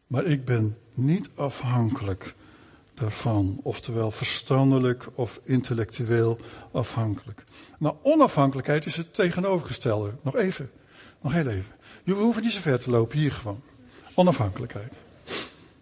[0.07, 2.35] Maar ik ben niet afhankelijk
[2.95, 3.61] daarvan.
[3.63, 6.39] Oftewel verstandelijk of intellectueel
[6.73, 7.45] afhankelijk.
[7.79, 10.13] Nou, onafhankelijkheid is het tegenovergestelde.
[10.23, 10.71] Nog even.
[11.21, 11.73] Nog heel even.
[12.05, 13.63] Je hoeft niet zo ver te lopen, hier gewoon.
[14.15, 14.95] Onafhankelijkheid.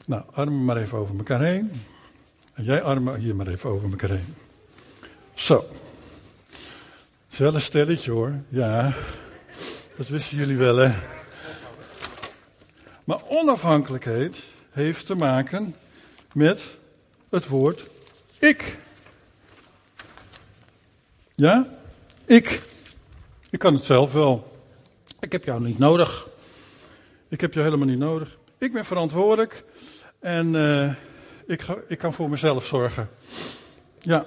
[0.07, 1.71] Nou, armen maar even over elkaar heen.
[2.55, 4.35] En jij armen hier maar even over elkaar heen.
[5.35, 5.65] Zo.
[7.39, 8.35] Een stelletje hoor.
[8.49, 8.95] Ja.
[9.97, 10.95] Dat wisten jullie wel hè.
[13.05, 14.37] Maar onafhankelijkheid
[14.71, 15.75] heeft te maken
[16.33, 16.77] met
[17.29, 17.87] het woord
[18.39, 18.79] ik.
[21.35, 21.69] Ja?
[22.25, 22.63] Ik.
[23.51, 24.59] Ik kan het zelf wel.
[25.21, 26.29] Ik heb jou niet nodig.
[27.29, 28.37] Ik heb jou helemaal niet nodig.
[28.59, 29.65] Ik ben verantwoordelijk
[30.19, 30.93] en uh,
[31.47, 33.09] ik, ga, ik kan voor mezelf zorgen.
[33.99, 34.27] Ja.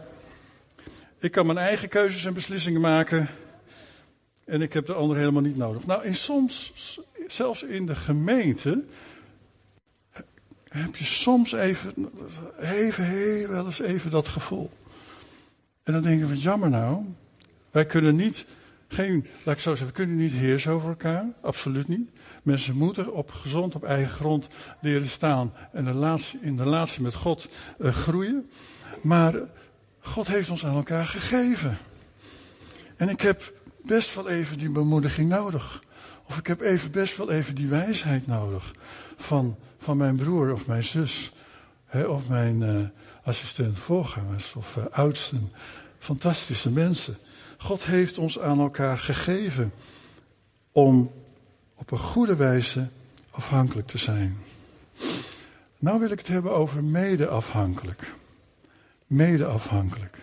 [1.19, 3.30] Ik kan mijn eigen keuzes en beslissingen maken.
[4.45, 5.86] En ik heb de ander helemaal niet nodig.
[5.86, 6.73] Nou, in soms,
[7.27, 8.84] zelfs in de gemeente,
[10.67, 12.10] heb je soms even,
[12.60, 14.71] even, heel wel eens even dat gevoel.
[15.84, 17.06] En dan denk je van, jammer nou,
[17.71, 18.45] wij kunnen niet
[18.88, 21.25] Geen, laat ik zo zeggen, we kunnen niet heersen over elkaar.
[21.41, 22.10] Absoluut niet.
[22.48, 24.48] Mensen moeten op gezond, op eigen grond
[24.82, 25.54] leren staan.
[25.72, 25.88] En
[26.42, 27.48] in de laatste met God
[27.80, 28.50] uh, groeien.
[29.02, 29.34] Maar
[30.00, 31.78] God heeft ons aan elkaar gegeven.
[32.96, 35.84] En ik heb best wel even die bemoediging nodig.
[36.28, 38.74] Of ik heb even best wel even die wijsheid nodig.
[39.18, 41.32] Van, van mijn broer of mijn zus.
[41.86, 42.88] Hè, of mijn uh,
[43.24, 45.52] assistent voorgangers of uh, oudsten.
[46.00, 47.18] Fantastische mensen.
[47.58, 49.74] God heeft ons aan elkaar gegeven
[50.72, 51.12] om
[51.78, 52.88] op een goede wijze
[53.30, 54.38] afhankelijk te zijn.
[55.80, 58.13] Nou wil ik het hebben over medeafhankelijk.
[59.08, 60.18] Medeafhankelijk.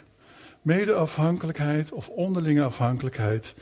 [0.63, 3.55] Medeafhankelijkheid of onderlinge afhankelijkheid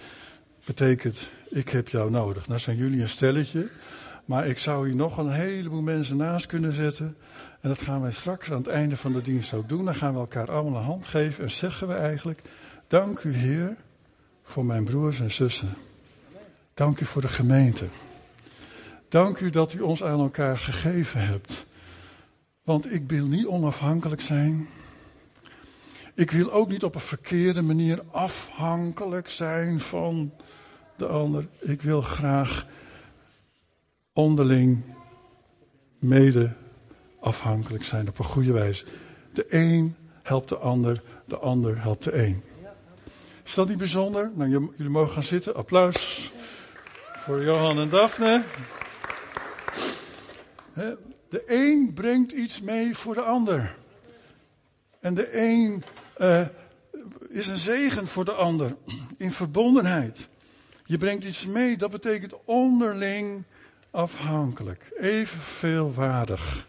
[0.64, 2.48] betekent ik heb jou nodig.
[2.48, 3.68] Nou zijn jullie een stelletje,
[4.24, 7.16] maar ik zou hier nog een heleboel mensen naast kunnen zetten.
[7.60, 9.84] En dat gaan wij straks aan het einde van de dienst ook doen.
[9.84, 12.40] Dan gaan we elkaar allemaal een hand geven en zeggen we eigenlijk
[12.86, 13.76] Dank u, Heer,
[14.42, 15.74] voor mijn broers en zussen.
[16.74, 17.86] Dank u voor de gemeente.
[19.08, 21.64] Dank u dat u ons aan elkaar gegeven hebt.
[22.64, 24.68] Want ik wil niet onafhankelijk zijn.
[26.14, 30.32] Ik wil ook niet op een verkeerde manier afhankelijk zijn van
[30.96, 31.48] de ander.
[31.60, 32.66] Ik wil graag
[34.12, 34.82] onderling
[35.98, 36.54] mede
[37.20, 38.84] afhankelijk zijn op een goede wijze.
[39.32, 42.42] De een helpt de ander, de ander helpt de een.
[43.44, 44.30] Is dat niet bijzonder?
[44.34, 45.54] Nou, jullie mogen gaan zitten.
[45.54, 46.30] Applaus
[47.22, 48.42] voor Johan en Daphne.
[51.28, 53.76] De een brengt iets mee voor de ander.
[55.00, 55.82] En de een
[56.20, 56.46] uh,
[57.28, 58.76] is een zegen voor de ander.
[59.16, 60.28] In verbondenheid.
[60.84, 63.42] Je brengt iets mee, dat betekent onderling
[63.90, 64.92] afhankelijk.
[65.00, 66.66] Evenveel waardig.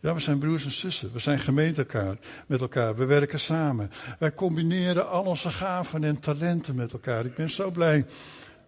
[0.00, 1.12] Ja, we zijn broers en zussen.
[1.12, 2.96] We zijn gemeente met elkaar.
[2.96, 3.90] We werken samen.
[4.18, 7.24] Wij combineren al onze gaven en talenten met elkaar.
[7.24, 8.06] Ik ben zo blij,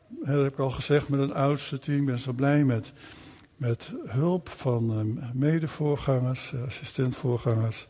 [0.09, 1.99] dat heb ik al gezegd, met een oudste team.
[1.99, 2.93] Ik ben zo blij met,
[3.57, 7.87] met hulp van uh, medevoorgangers, uh, assistentvoorgangers.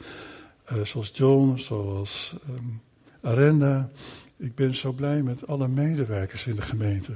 [0.72, 2.80] Uh, zoals John, zoals um,
[3.20, 3.88] Arenda.
[4.36, 7.12] Ik ben zo blij met alle medewerkers in de gemeente.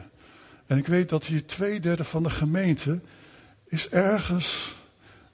[0.67, 3.01] En ik weet dat hier twee derde van de gemeente
[3.65, 4.77] is ergens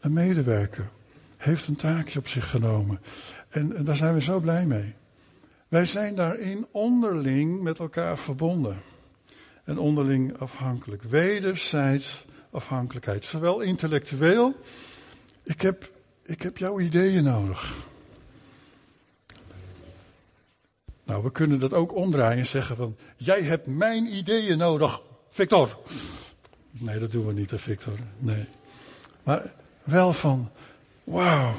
[0.00, 0.90] een medewerker
[1.38, 3.00] heeft een taakje op zich genomen.
[3.48, 4.94] En, en, daar zijn we zo blij mee.
[5.68, 8.76] Wij zijn daarin onderling met elkaar verbonden.
[9.68, 11.02] En onderling afhankelijk.
[11.02, 13.24] Wederzijds afhankelijkheid.
[13.24, 14.60] Zowel intellectueel.
[15.42, 17.74] Ik heb, ik heb jouw ideeën nodig.
[21.04, 25.78] Nou, we kunnen dat ook omdraaien en zeggen van, jij hebt mijn ideeën nodig, Victor.
[26.70, 27.98] Nee, dat doen we niet, Victor.
[28.18, 28.44] Nee.
[29.22, 29.52] Maar
[29.82, 30.50] wel van,
[31.04, 31.54] wauw,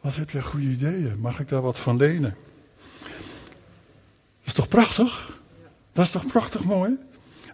[0.00, 1.18] wat heb je goede ideeën.
[1.20, 2.36] Mag ik daar wat van lenen?
[3.00, 5.37] Dat is toch prachtig?
[5.98, 6.96] Dat is toch prachtig mooi?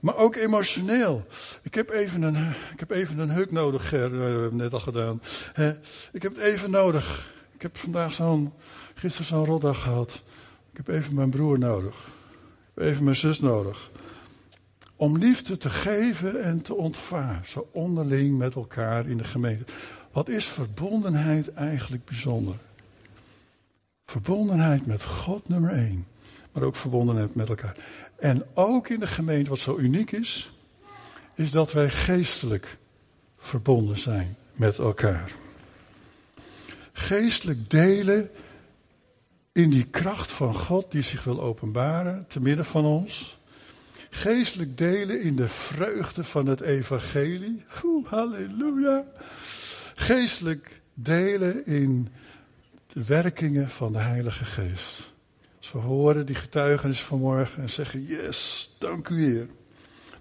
[0.00, 1.26] Maar ook emotioneel.
[1.62, 2.36] Ik heb even een,
[2.72, 5.22] ik heb even een huk nodig, Ger, we hebben net al gedaan.
[6.12, 7.34] Ik heb het even nodig.
[7.54, 8.52] Ik heb vandaag zo'n,
[8.94, 10.22] gisteren zo'n rotdag gehad.
[10.70, 11.94] Ik heb even mijn broer nodig.
[11.94, 13.90] Ik heb even mijn zus nodig.
[14.96, 17.42] Om liefde te geven en te ontvangen.
[17.46, 19.64] Zo onderling met elkaar in de gemeente.
[20.12, 22.54] Wat is verbondenheid eigenlijk bijzonder?
[24.06, 26.06] Verbondenheid met God nummer één.
[26.52, 27.76] Maar ook verbondenheid met elkaar.
[28.18, 30.52] En ook in de gemeente, wat zo uniek is,
[31.34, 32.76] is dat wij geestelijk
[33.36, 35.32] verbonden zijn met elkaar.
[36.92, 38.30] Geestelijk delen
[39.52, 43.38] in die kracht van God die zich wil openbaren te midden van ons.
[44.10, 47.64] Geestelijk delen in de vreugde van het evangelie.
[48.04, 49.04] Halleluja.
[49.94, 52.08] Geestelijk delen in
[52.86, 55.13] de werkingen van de Heilige Geest.
[55.64, 59.48] Als we horen die getuigenis vanmorgen en zeggen, yes, dank u Heer.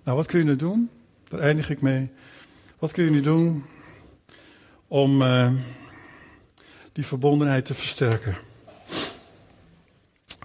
[0.04, 0.90] Nou, wat kun je nu doen?
[1.24, 2.12] Daar eindig ik mee.
[2.80, 3.66] Wat kun je nu doen
[4.88, 5.52] om uh,
[6.92, 8.38] die verbondenheid te versterken?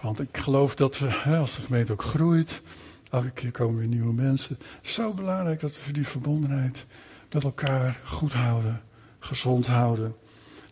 [0.03, 2.63] Want ik geloof dat we, als de gemeente ook groeit,
[3.11, 4.57] elke keer komen weer nieuwe mensen.
[4.59, 6.87] Het is zo belangrijk dat we die verbondenheid
[7.33, 8.83] met elkaar goed houden,
[9.19, 10.15] gezond houden.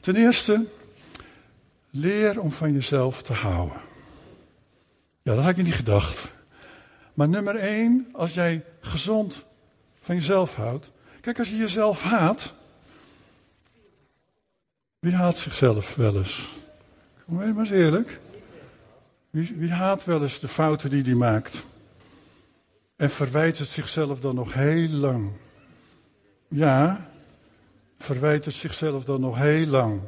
[0.01, 0.66] Ten eerste,
[1.91, 3.87] leer om van jezelf te houden.
[5.27, 6.29] Ja, dat had ik niet gedacht.
[7.14, 9.45] Maar nummer één, als jij gezond
[10.01, 10.91] van jezelf houdt.
[11.20, 12.55] Kijk, als je jezelf haat.
[14.99, 16.57] Wie haat zichzelf wel eens?
[17.24, 18.20] Kom maar eens eerlijk.
[19.31, 21.64] Wie, wie haat wel eens de fouten die hij maakt?
[22.97, 25.31] En verwijt het zichzelf dan nog heel lang?
[26.49, 27.11] Ja,
[27.99, 30.01] verwijt het zichzelf dan nog heel lang.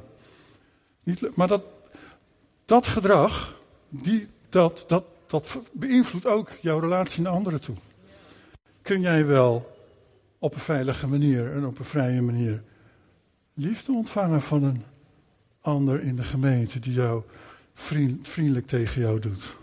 [1.03, 1.63] Niet, maar dat,
[2.65, 3.57] dat gedrag,
[3.89, 7.77] die, dat, dat, dat beïnvloedt ook jouw relatie naar anderen toe.
[8.83, 9.77] Kun jij wel
[10.39, 12.63] op een veilige manier en op een vrije manier
[13.55, 14.85] liefde ontvangen van een
[15.61, 17.23] ander in de gemeente die jou
[17.75, 19.57] vriend, vriendelijk tegen jou doet?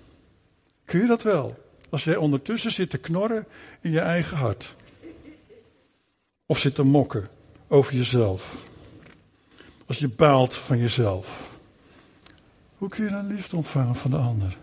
[0.85, 1.63] Kun je dat wel?
[1.89, 3.45] Als jij ondertussen zit te knorren
[3.81, 4.75] in je eigen hart.
[6.45, 7.29] Of zit te mokken
[7.67, 8.67] over jezelf.
[9.85, 11.57] Als je baalt van jezelf.
[12.77, 14.57] Hoe kun je dan liefde ontvangen van de ander?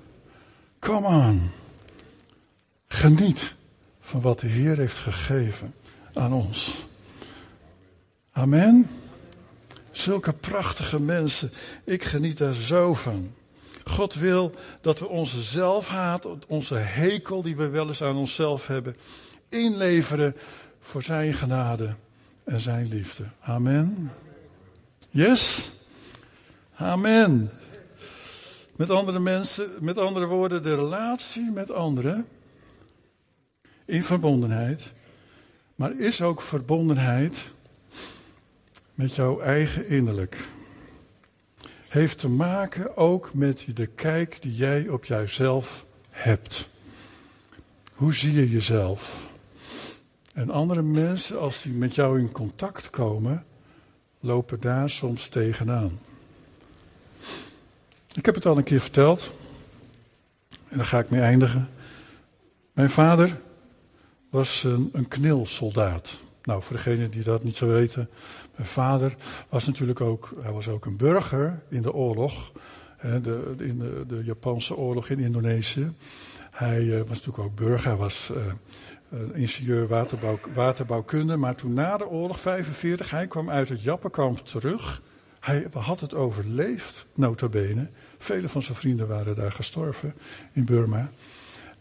[0.82, 1.50] Come on.
[2.88, 3.54] Geniet
[4.00, 5.74] van wat de Heer heeft gegeven
[6.14, 6.84] aan ons.
[8.32, 8.90] Amen.
[9.90, 11.52] Zulke prachtige mensen.
[11.84, 13.34] Ik geniet daar zo van.
[13.84, 18.96] God wil dat we onze zelfhaat, onze hekel die we wel eens aan onszelf hebben,
[19.48, 20.36] inleveren
[20.80, 21.94] voor zijn genade
[22.44, 23.24] en zijn liefde.
[23.40, 24.10] Amen.
[25.10, 25.70] Yes?
[26.74, 27.50] Amen.
[28.76, 32.26] Met andere mensen, met andere woorden, de relatie met anderen
[33.84, 34.92] in verbondenheid,
[35.74, 37.50] maar is ook verbondenheid
[38.94, 40.48] met jouw eigen innerlijk.
[41.88, 46.68] Heeft te maken ook met de kijk die jij op jouzelf hebt.
[47.94, 49.28] Hoe zie je jezelf?
[50.34, 53.44] En andere mensen, als die met jou in contact komen,
[54.20, 55.98] lopen daar soms tegenaan.
[58.14, 59.34] Ik heb het al een keer verteld.
[60.68, 61.68] En daar ga ik mee eindigen.
[62.72, 63.40] Mijn vader
[64.30, 66.20] was een, een knilsoldaat.
[66.42, 68.08] Nou, voor degenen die dat niet zo weten.
[68.56, 69.14] Mijn vader
[69.48, 72.52] was natuurlijk ook, hij was ook een burger in de oorlog.
[73.22, 75.92] De, in de, de Japanse oorlog in Indonesië.
[76.50, 77.88] Hij uh, was natuurlijk ook burger.
[77.88, 78.30] Hij was
[79.10, 81.36] uh, ingenieur waterbouw, waterbouwkunde.
[81.36, 85.02] Maar toen na de oorlog, 45, hij kwam uit het Jappenkamp terug.
[85.40, 87.88] Hij had het overleefd, nota bene.
[88.22, 90.14] Vele van zijn vrienden waren daar gestorven
[90.52, 91.10] in Burma.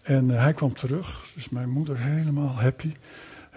[0.01, 2.91] En uh, hij kwam terug, dus mijn moeder helemaal happy.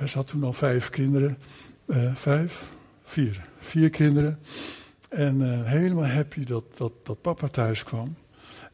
[0.06, 1.38] Ze had toen al vijf kinderen.
[1.86, 2.72] Uh, vijf?
[3.04, 3.46] Vier.
[3.58, 4.38] Vier kinderen.
[5.08, 8.16] En uh, helemaal happy dat, dat, dat papa thuis kwam.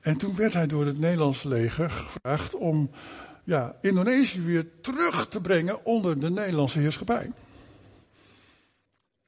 [0.01, 2.91] En toen werd hij door het Nederlandse leger gevraagd om
[3.45, 7.31] ja, Indonesië weer terug te brengen onder de Nederlandse heerschappij.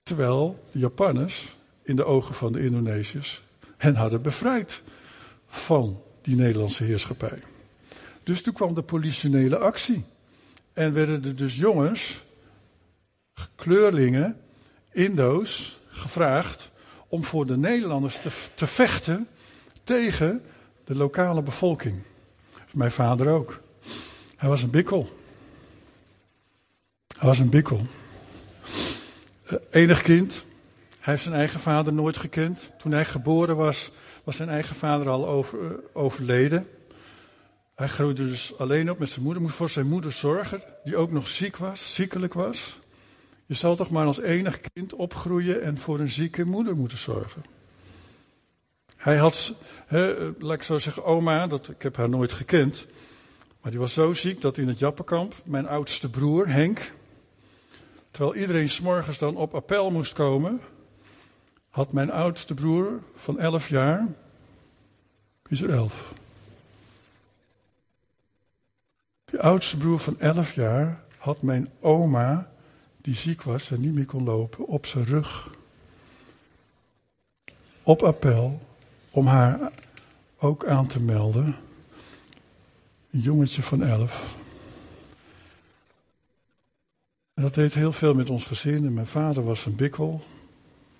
[0.02, 3.42] Terwijl de Japanners, in de ogen van de Indonesiërs,
[3.82, 4.82] hen hadden bevrijd
[5.46, 7.42] van die Nederlandse heerschappij.
[8.22, 10.04] Dus toen kwam de politionele actie.
[10.72, 12.24] En werden er dus jongens,
[13.54, 14.40] kleurlingen,
[14.90, 16.70] Indo's, gevraagd
[17.08, 19.28] om voor de Nederlanders te, te vechten
[19.84, 20.42] tegen
[20.84, 22.02] de lokale bevolking.
[22.72, 23.60] Mijn vader ook.
[24.36, 25.18] Hij was een bikkel.
[27.18, 27.86] Hij was een bikkel.
[29.46, 30.44] Uh, enig kind.
[31.02, 32.70] Hij heeft zijn eigen vader nooit gekend.
[32.78, 33.90] Toen hij geboren was,
[34.24, 36.68] was zijn eigen vader al over, uh, overleden.
[37.74, 41.10] Hij groeide dus alleen op met zijn moeder, moest voor zijn moeder zorgen, die ook
[41.10, 42.78] nog ziek was, ziekelijk was.
[43.46, 47.44] Je zal toch maar als enig kind opgroeien en voor een zieke moeder moeten zorgen.
[48.96, 49.52] Hij had,
[49.86, 52.86] he, laat ik zo zeggen, oma, dat, ik heb haar nooit gekend,
[53.60, 56.92] maar die was zo ziek dat in het Jappenkamp, mijn oudste broer, Henk,
[58.10, 60.60] terwijl iedereen s'morgens dan op appel moest komen,
[61.72, 64.08] had mijn oudste broer van 11 jaar,
[65.48, 66.14] is er 11?
[69.24, 72.50] De oudste broer van 11 jaar had mijn oma,
[73.00, 75.50] die ziek was en niet meer kon lopen, op zijn rug.
[77.82, 78.60] Op appel
[79.10, 79.72] om haar
[80.38, 81.56] ook aan te melden.
[83.10, 84.36] Een jongetje van 11.
[87.34, 88.86] En dat deed heel veel met ons gezin.
[88.86, 90.22] En mijn vader was een bikkel.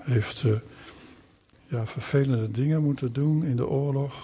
[0.03, 0.57] Heeft uh,
[1.67, 4.15] ja, vervelende dingen moeten doen in de oorlog.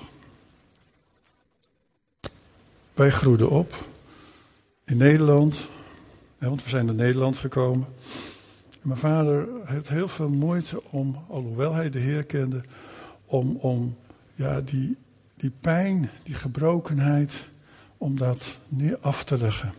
[2.94, 3.86] Wij groeiden op
[4.84, 5.68] in Nederland.
[6.38, 7.86] want we zijn naar Nederland gekomen.
[8.70, 12.60] En mijn vader heeft heel veel moeite om, alhoewel hij de Heer kende,
[13.24, 13.96] om, om
[14.34, 14.96] ja, die,
[15.34, 17.48] die pijn, die gebrokenheid,
[17.96, 19.72] om dat neer af te leggen.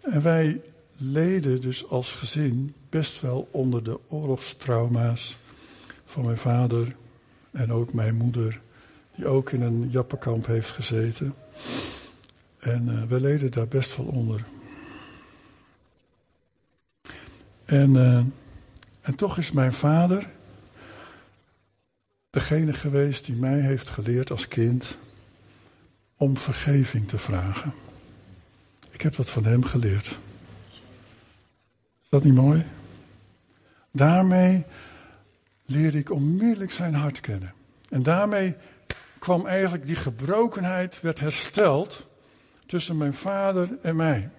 [0.00, 0.60] En wij
[0.98, 5.38] leden dus als gezin best wel onder de oorlogstrauma's
[6.04, 6.96] van mijn vader
[7.50, 8.60] en ook mijn moeder,
[9.14, 11.34] die ook in een jappenkamp heeft gezeten.
[12.58, 14.44] En uh, we leden daar best wel onder.
[17.64, 18.24] En, uh,
[19.00, 20.26] en toch is mijn vader
[22.30, 24.96] degene geweest die mij heeft geleerd als kind
[26.16, 27.74] om vergeving te vragen.
[28.90, 30.18] Ik heb dat van hem geleerd.
[32.08, 32.66] Is dat niet mooi?
[33.92, 34.64] Daarmee
[35.66, 37.52] leerde ik onmiddellijk zijn hart kennen.
[37.88, 38.56] En daarmee
[39.18, 42.06] kwam eigenlijk die gebrokenheid, werd hersteld
[42.66, 44.30] tussen mijn vader en mij.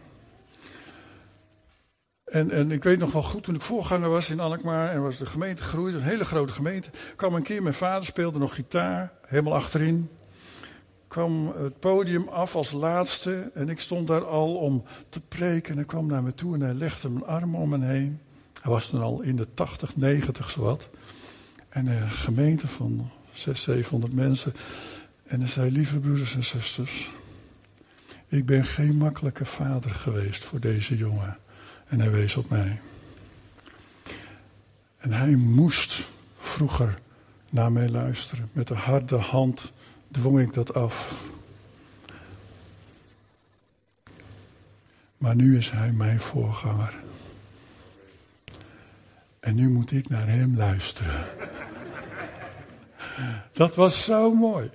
[2.25, 5.17] En, en ik weet nog wel goed, toen ik voorganger was in Alkmaar en was
[5.17, 9.11] de gemeente gegroeid, een hele grote gemeente, kwam een keer mijn vader, speelde nog gitaar,
[9.25, 10.09] helemaal achterin.
[11.09, 15.71] Kwam het podium af als laatste en ik stond daar al om te preken.
[15.71, 18.19] En hij kwam naar me toe en hij legde mijn armen om me heen.
[18.61, 20.89] Hij was toen al in de 80, 90 zowat.
[21.69, 24.53] En een gemeente van 600, 700 mensen.
[25.25, 27.11] En hij zei, lieve broeders en zusters,
[28.27, 31.37] ik ben geen makkelijke vader geweest voor deze jongen.
[31.87, 32.81] En hij wees op mij.
[34.97, 36.99] En hij moest vroeger
[37.51, 38.49] naar mij luisteren.
[38.51, 39.71] Met de harde hand
[40.11, 41.21] dwong ik dat af.
[45.17, 46.93] Maar nu is hij mijn voorganger.
[49.39, 51.25] En nu moet ik naar hem luisteren.
[53.51, 54.71] Dat was zo mooi.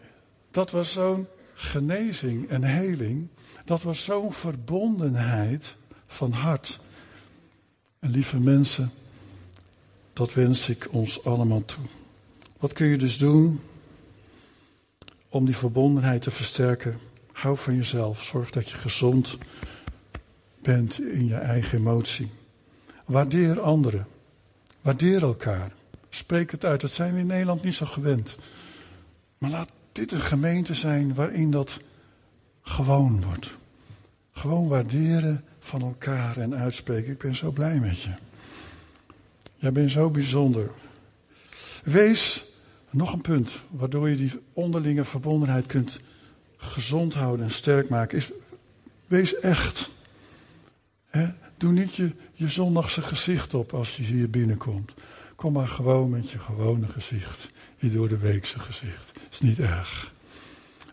[0.50, 3.28] Dat was zo'n genezing en heling.
[3.64, 5.76] Dat was zo'n verbondenheid
[6.06, 6.80] van hart.
[7.98, 8.90] En lieve mensen,
[10.12, 11.84] dat wens ik ons allemaal toe.
[12.58, 13.60] Wat kun je dus doen
[15.34, 16.98] om die verbondenheid te versterken?
[17.32, 18.22] Hou van jezelf.
[18.22, 19.38] Zorg dat je gezond
[20.62, 22.30] bent in je eigen emotie.
[23.04, 24.06] Waardeer anderen.
[24.80, 25.72] Waardeer elkaar.
[26.08, 26.80] Spreek het uit.
[26.80, 28.36] Dat zijn we in Nederland niet zo gewend.
[29.38, 31.78] Maar laat dit een gemeente zijn waarin dat
[32.62, 33.56] gewoon wordt.
[34.32, 37.12] Gewoon waarderen van elkaar en uitspreken.
[37.12, 38.10] Ik ben zo blij met je.
[39.56, 40.70] Jij bent zo bijzonder.
[41.84, 42.44] Wees,
[42.94, 46.00] nog een punt, waardoor je die onderlinge verbondenheid kunt
[46.56, 48.18] gezond houden en sterk maken.
[48.18, 48.32] Is,
[49.06, 49.90] wees echt.
[51.56, 54.94] Doe niet je, je zondagse gezicht op als je hier binnenkomt.
[55.34, 57.50] Kom maar gewoon met je gewone gezicht.
[57.76, 59.12] Je door de weekse gezicht.
[59.30, 60.12] Is niet erg.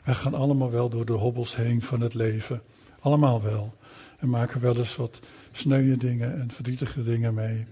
[0.03, 2.61] We gaan allemaal wel door de hobbels heen van het leven.
[2.99, 3.75] Allemaal wel.
[4.17, 5.19] En maken wel eens wat
[5.51, 7.65] sneuwe dingen en verdrietige dingen mee.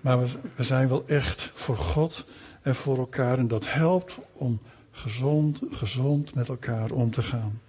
[0.00, 2.24] Maar we, we zijn wel echt voor God
[2.68, 3.38] en voor elkaar.
[3.38, 4.60] En dat helpt om
[4.90, 7.60] gezond, gezond met elkaar om te gaan.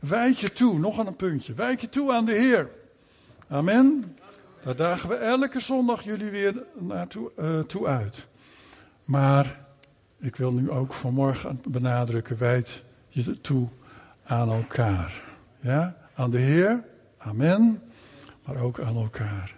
[0.00, 1.52] Wijd je toe, nog aan een puntje.
[1.52, 2.70] Wijd je toe aan de Heer.
[3.48, 4.16] Amen.
[4.64, 8.26] Daar dagen we elke zondag jullie weer naartoe uh, toe uit.
[9.04, 9.60] Maar
[10.18, 13.68] ik wil nu ook vanmorgen benadrukken, wijd je toe
[14.24, 15.22] aan elkaar.
[15.60, 16.84] Ja, aan de Heer,
[17.18, 17.82] amen,
[18.44, 19.56] maar ook aan elkaar.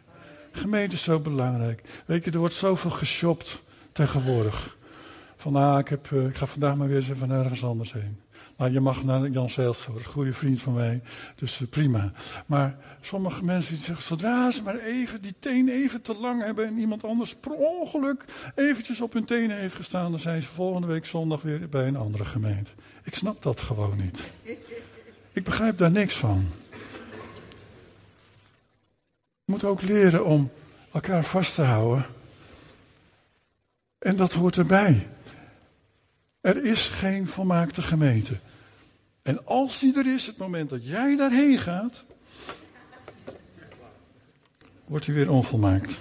[0.53, 1.83] Gemeente is zo belangrijk.
[2.07, 3.63] Weet je, er wordt zoveel geshopt
[3.93, 4.77] tegenwoordig.
[5.43, 8.21] Van, ah, ik, heb, uh, ik ga vandaag maar weer eens even ergens anders heen.
[8.57, 11.03] Nou, je mag naar Jan een goede vriend van mij,
[11.35, 12.13] dus uh, prima.
[12.47, 16.67] Maar sommige mensen die zeggen, zodra ze maar even die teen even te lang hebben
[16.67, 18.25] en iemand anders per ongeluk
[18.55, 21.97] eventjes op hun tenen heeft gestaan, dan zijn ze volgende week zondag weer bij een
[21.97, 22.71] andere gemeente.
[23.05, 24.31] Ik snap dat gewoon niet.
[25.33, 26.47] Ik begrijp daar niks van.
[29.45, 30.51] Je moet ook leren om
[30.93, 32.07] elkaar vast te houden.
[33.99, 35.07] En dat hoort erbij.
[36.43, 38.39] Er is geen volmaakte gemeente.
[39.23, 42.05] En als die er is, het moment dat jij daarheen gaat,
[44.85, 46.01] wordt hij weer onvolmaakt.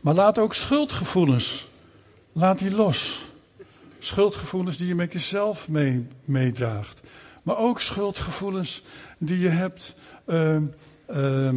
[0.00, 1.68] Maar laat ook schuldgevoelens,
[2.32, 3.24] laat die los.
[3.98, 7.00] Schuldgevoelens die je met jezelf mee, meedraagt.
[7.42, 8.82] Maar ook schuldgevoelens
[9.18, 9.94] die je hebt
[10.26, 10.56] uh,
[11.10, 11.54] uh,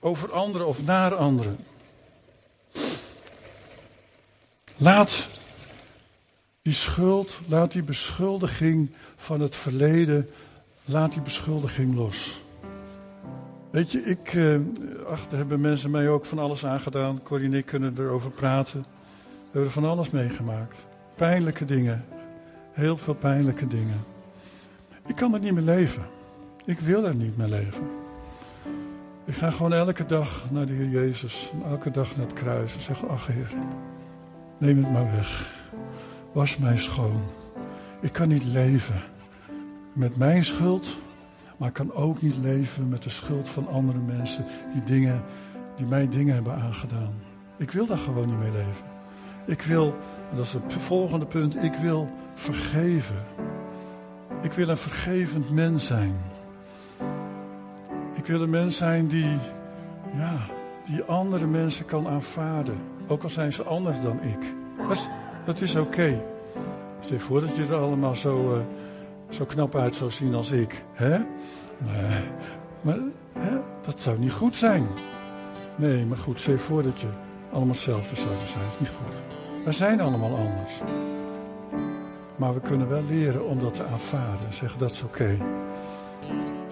[0.00, 1.58] over anderen of naar anderen.
[4.80, 5.28] Laat
[6.62, 10.28] die schuld, laat die beschuldiging van het verleden,
[10.84, 12.40] laat die beschuldiging los.
[13.70, 14.58] Weet je, ik, uh,
[15.08, 17.22] ach, hebben mensen mij ook van alles aangedaan.
[17.22, 18.80] Corrie en ik kunnen erover praten.
[18.80, 20.86] We hebben van alles meegemaakt.
[21.14, 22.04] Pijnlijke dingen.
[22.72, 24.04] Heel veel pijnlijke dingen.
[25.06, 26.06] Ik kan er niet meer leven.
[26.64, 27.90] Ik wil er niet meer leven.
[29.24, 31.50] Ik ga gewoon elke dag naar de Heer Jezus.
[31.64, 32.74] Elke dag naar het kruis.
[32.74, 33.52] En zeg, ach Heer,
[34.58, 35.56] neem het maar weg.
[36.32, 37.22] Was mij schoon.
[38.00, 39.02] Ik kan niet leven
[39.92, 40.86] met mijn schuld.
[41.56, 44.44] Maar ik kan ook niet leven met de schuld van andere mensen.
[44.72, 45.24] Die, dingen,
[45.76, 47.14] die mij dingen hebben aangedaan.
[47.56, 48.86] Ik wil daar gewoon niet mee leven.
[49.46, 49.96] Ik wil,
[50.30, 53.24] en dat is het volgende punt, ik wil vergeven.
[54.42, 56.16] Ik wil een vergevend mens zijn.
[58.14, 59.38] Ik wil een mens zijn die,
[60.14, 60.36] ja,
[60.86, 62.78] die andere mensen kan aanvaarden.
[63.08, 64.54] Ook al zijn ze anders dan ik.
[64.78, 65.08] Dat is,
[65.44, 65.86] dat is oké.
[65.86, 66.22] Okay.
[67.00, 68.60] Stel je voor dat je er allemaal zo, uh,
[69.28, 70.84] zo knap uit zou zien als ik.
[70.92, 71.18] Hè?
[71.78, 72.22] Nee,
[72.80, 72.98] maar
[73.32, 73.58] hè?
[73.80, 74.86] dat zou niet goed zijn.
[75.76, 77.08] Nee, maar goed, stel voor dat je
[77.52, 78.62] allemaal hetzelfde zouden zijn.
[78.62, 79.36] Dat is niet goed.
[79.64, 80.72] We zijn allemaal anders.
[82.36, 84.46] Maar we kunnen wel leren om dat te aanvaarden.
[84.46, 85.36] En zeggen dat is oké.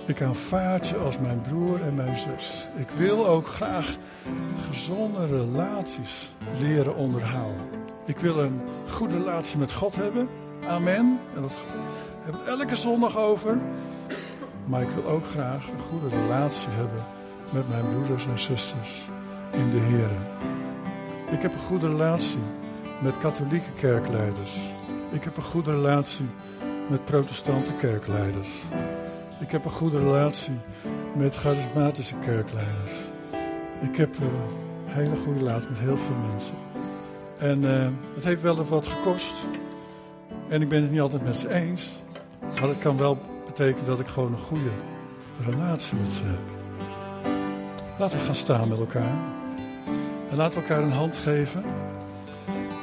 [0.07, 2.69] Ik aanvaard je als mijn broer en mijn zus.
[2.77, 3.97] Ik wil ook graag
[4.69, 7.67] gezonde relaties leren onderhouden.
[8.05, 10.29] Ik wil een goede relatie met God hebben.
[10.69, 11.21] Amen.
[11.35, 11.57] En dat
[12.21, 13.59] hebben we elke zondag over.
[14.65, 17.05] Maar ik wil ook graag een goede relatie hebben
[17.51, 19.09] met mijn broeders en zusters
[19.53, 20.11] in de Heer.
[21.31, 22.43] Ik heb een goede relatie
[23.03, 24.57] met katholieke kerkleiders.
[25.13, 26.27] Ik heb een goede relatie
[26.91, 28.49] met protestante kerkleiders.
[29.41, 30.59] Ik heb een goede relatie
[31.17, 32.93] met charismatische kerkleiders.
[33.81, 34.31] Ik heb een
[34.87, 36.55] hele goede relatie met heel veel mensen.
[37.39, 39.35] En uh, het heeft wel even wat gekost.
[40.49, 41.91] En ik ben het niet altijd met ze eens.
[42.61, 44.71] Maar het kan wel betekenen dat ik gewoon een goede
[45.45, 46.55] relatie met ze heb.
[47.99, 49.17] Laten we gaan staan met elkaar.
[50.31, 51.65] En laten we elkaar een hand geven.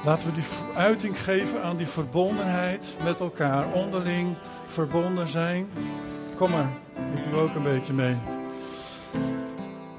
[0.05, 0.43] Laten we die
[0.75, 3.71] uiting geven aan die verbondenheid met elkaar.
[3.73, 4.35] Onderling
[4.65, 5.67] verbonden zijn.
[6.43, 6.71] Kom maar,
[7.15, 8.15] ik doe ook een beetje mee.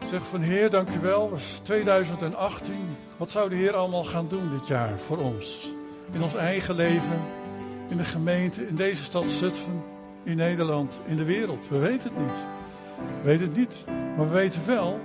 [0.06, 1.30] Zeg van Heer, dank u wel.
[1.30, 2.74] Het is 2018.
[3.16, 5.68] Wat zou de Heer allemaal gaan doen dit jaar voor ons?
[6.12, 7.20] In ons eigen leven,
[7.88, 9.82] in de gemeente, in deze stad Zutphen,
[10.22, 11.68] in Nederland, in de wereld.
[11.68, 12.46] We weten het niet.
[13.22, 13.84] We weten het niet,
[14.16, 15.00] maar we weten wel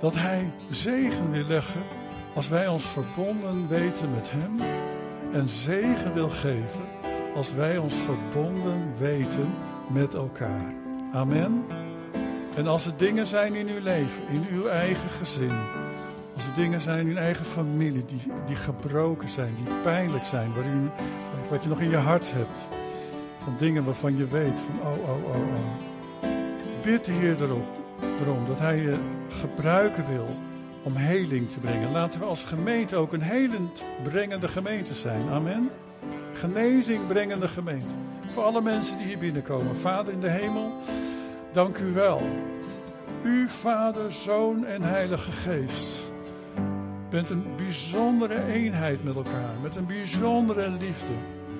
[0.00, 1.80] dat Hij zegen wil leggen
[2.34, 4.60] als wij ons verbonden weten met Hem.
[5.32, 6.80] En zegen wil geven
[7.34, 9.52] als wij ons verbonden weten
[9.92, 10.79] met elkaar.
[11.12, 11.64] Amen.
[12.56, 15.52] En als er dingen zijn in uw leven, in uw eigen gezin,
[16.34, 20.54] als er dingen zijn in uw eigen familie die, die gebroken zijn, die pijnlijk zijn,
[20.54, 20.90] waar u,
[21.50, 22.52] wat je nog in je hart hebt,
[23.42, 25.90] van dingen waarvan je weet van oh, oh, oh, oh.
[26.82, 27.68] Bid de Heer erop,
[28.20, 28.96] erom dat Hij je
[29.28, 30.36] gebruiken wil
[30.82, 31.92] om heling te brengen.
[31.92, 35.28] Laten we als gemeente ook een helend brengende gemeente zijn.
[35.28, 35.70] Amen.
[36.32, 37.94] Genezing brengende gemeente.
[38.30, 39.76] Voor alle mensen die hier binnenkomen.
[39.76, 40.72] Vader in de hemel,
[41.52, 42.22] dank u wel.
[43.22, 46.00] U, Vader, Zoon en Heilige Geest,
[47.10, 49.54] bent een bijzondere eenheid met elkaar.
[49.62, 51.12] Met een bijzondere liefde.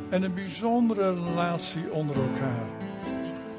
[0.08, 2.64] En een bijzondere relatie onder elkaar.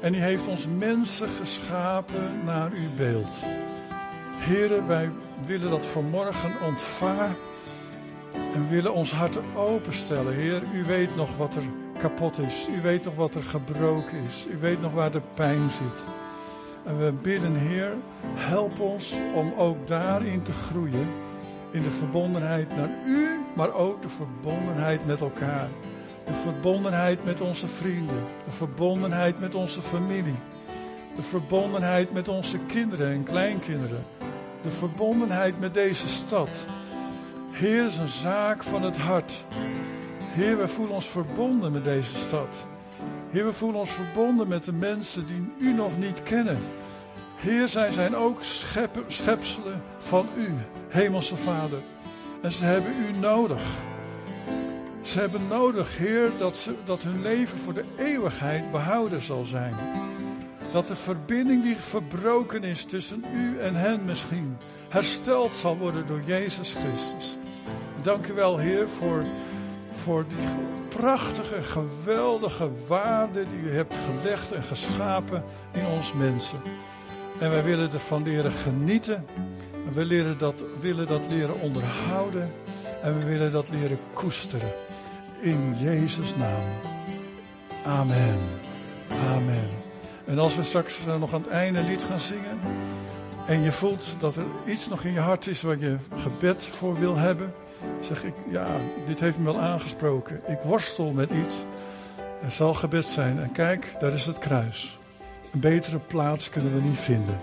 [0.00, 3.30] En u heeft ons mensen geschapen naar uw beeld.
[4.36, 5.10] Heren, wij
[5.44, 7.36] willen dat vanmorgen ontvangen.
[8.54, 10.34] En willen ons hart openstellen.
[10.34, 11.62] Heer, u weet nog wat er
[12.02, 12.68] kapot is.
[12.78, 14.46] U weet nog wat er gebroken is.
[14.46, 16.02] U weet nog waar de pijn zit.
[16.84, 17.96] En we bidden, Heer,
[18.34, 21.08] help ons om ook daarin te groeien.
[21.70, 25.68] In de verbondenheid naar U, maar ook de verbondenheid met elkaar.
[26.26, 28.24] De verbondenheid met onze vrienden.
[28.44, 30.38] De verbondenheid met onze familie.
[31.16, 34.04] De verbondenheid met onze kinderen en kleinkinderen.
[34.62, 36.66] De verbondenheid met deze stad.
[37.50, 39.44] Heer, is een zaak van het hart.
[40.32, 42.54] Heer, we voelen ons verbonden met deze stad.
[43.30, 46.58] Heer, we voelen ons verbonden met de mensen die u nog niet kennen.
[47.36, 48.38] Heer, zij zijn ook
[49.06, 50.48] schepselen van u,
[50.88, 51.78] Hemelse Vader.
[52.42, 53.62] En ze hebben u nodig.
[55.02, 59.74] Ze hebben nodig, Heer, dat, ze, dat hun leven voor de eeuwigheid behouden zal zijn.
[60.72, 64.56] Dat de verbinding die verbroken is tussen u en hen misschien
[64.88, 67.38] hersteld zal worden door Jezus Christus.
[68.02, 69.22] Dank u wel, Heer, voor,
[70.02, 70.48] voor die
[70.88, 76.58] prachtige, geweldige waarde die u hebt gelegd en geschapen in ons mensen.
[77.38, 79.26] En wij willen ervan leren genieten.
[79.86, 82.50] En we leren dat, willen dat leren onderhouden.
[83.02, 84.72] En we willen dat leren koesteren.
[85.40, 86.62] In Jezus' naam.
[87.84, 88.38] Amen.
[89.34, 89.68] Amen.
[90.24, 92.60] En als we straks eh, nog aan het einde lied gaan zingen.
[93.46, 96.98] En je voelt dat er iets nog in je hart is waar je gebed voor
[96.98, 97.54] wil hebben.
[98.00, 98.66] Zeg ik, ja,
[99.06, 100.40] dit heeft me wel aangesproken.
[100.46, 101.56] Ik worstel met iets.
[102.44, 103.38] Er zal gebed zijn.
[103.38, 104.98] En kijk, daar is het kruis.
[105.52, 107.38] Een betere plaats kunnen we niet vinden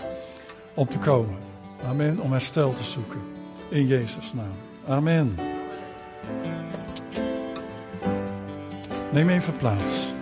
[0.74, 1.36] om te komen.
[1.84, 2.20] Amen.
[2.20, 3.20] Om herstel te zoeken.
[3.68, 4.52] In Jezus' naam.
[4.88, 5.34] Amen.
[9.10, 10.12] Neem even plaats.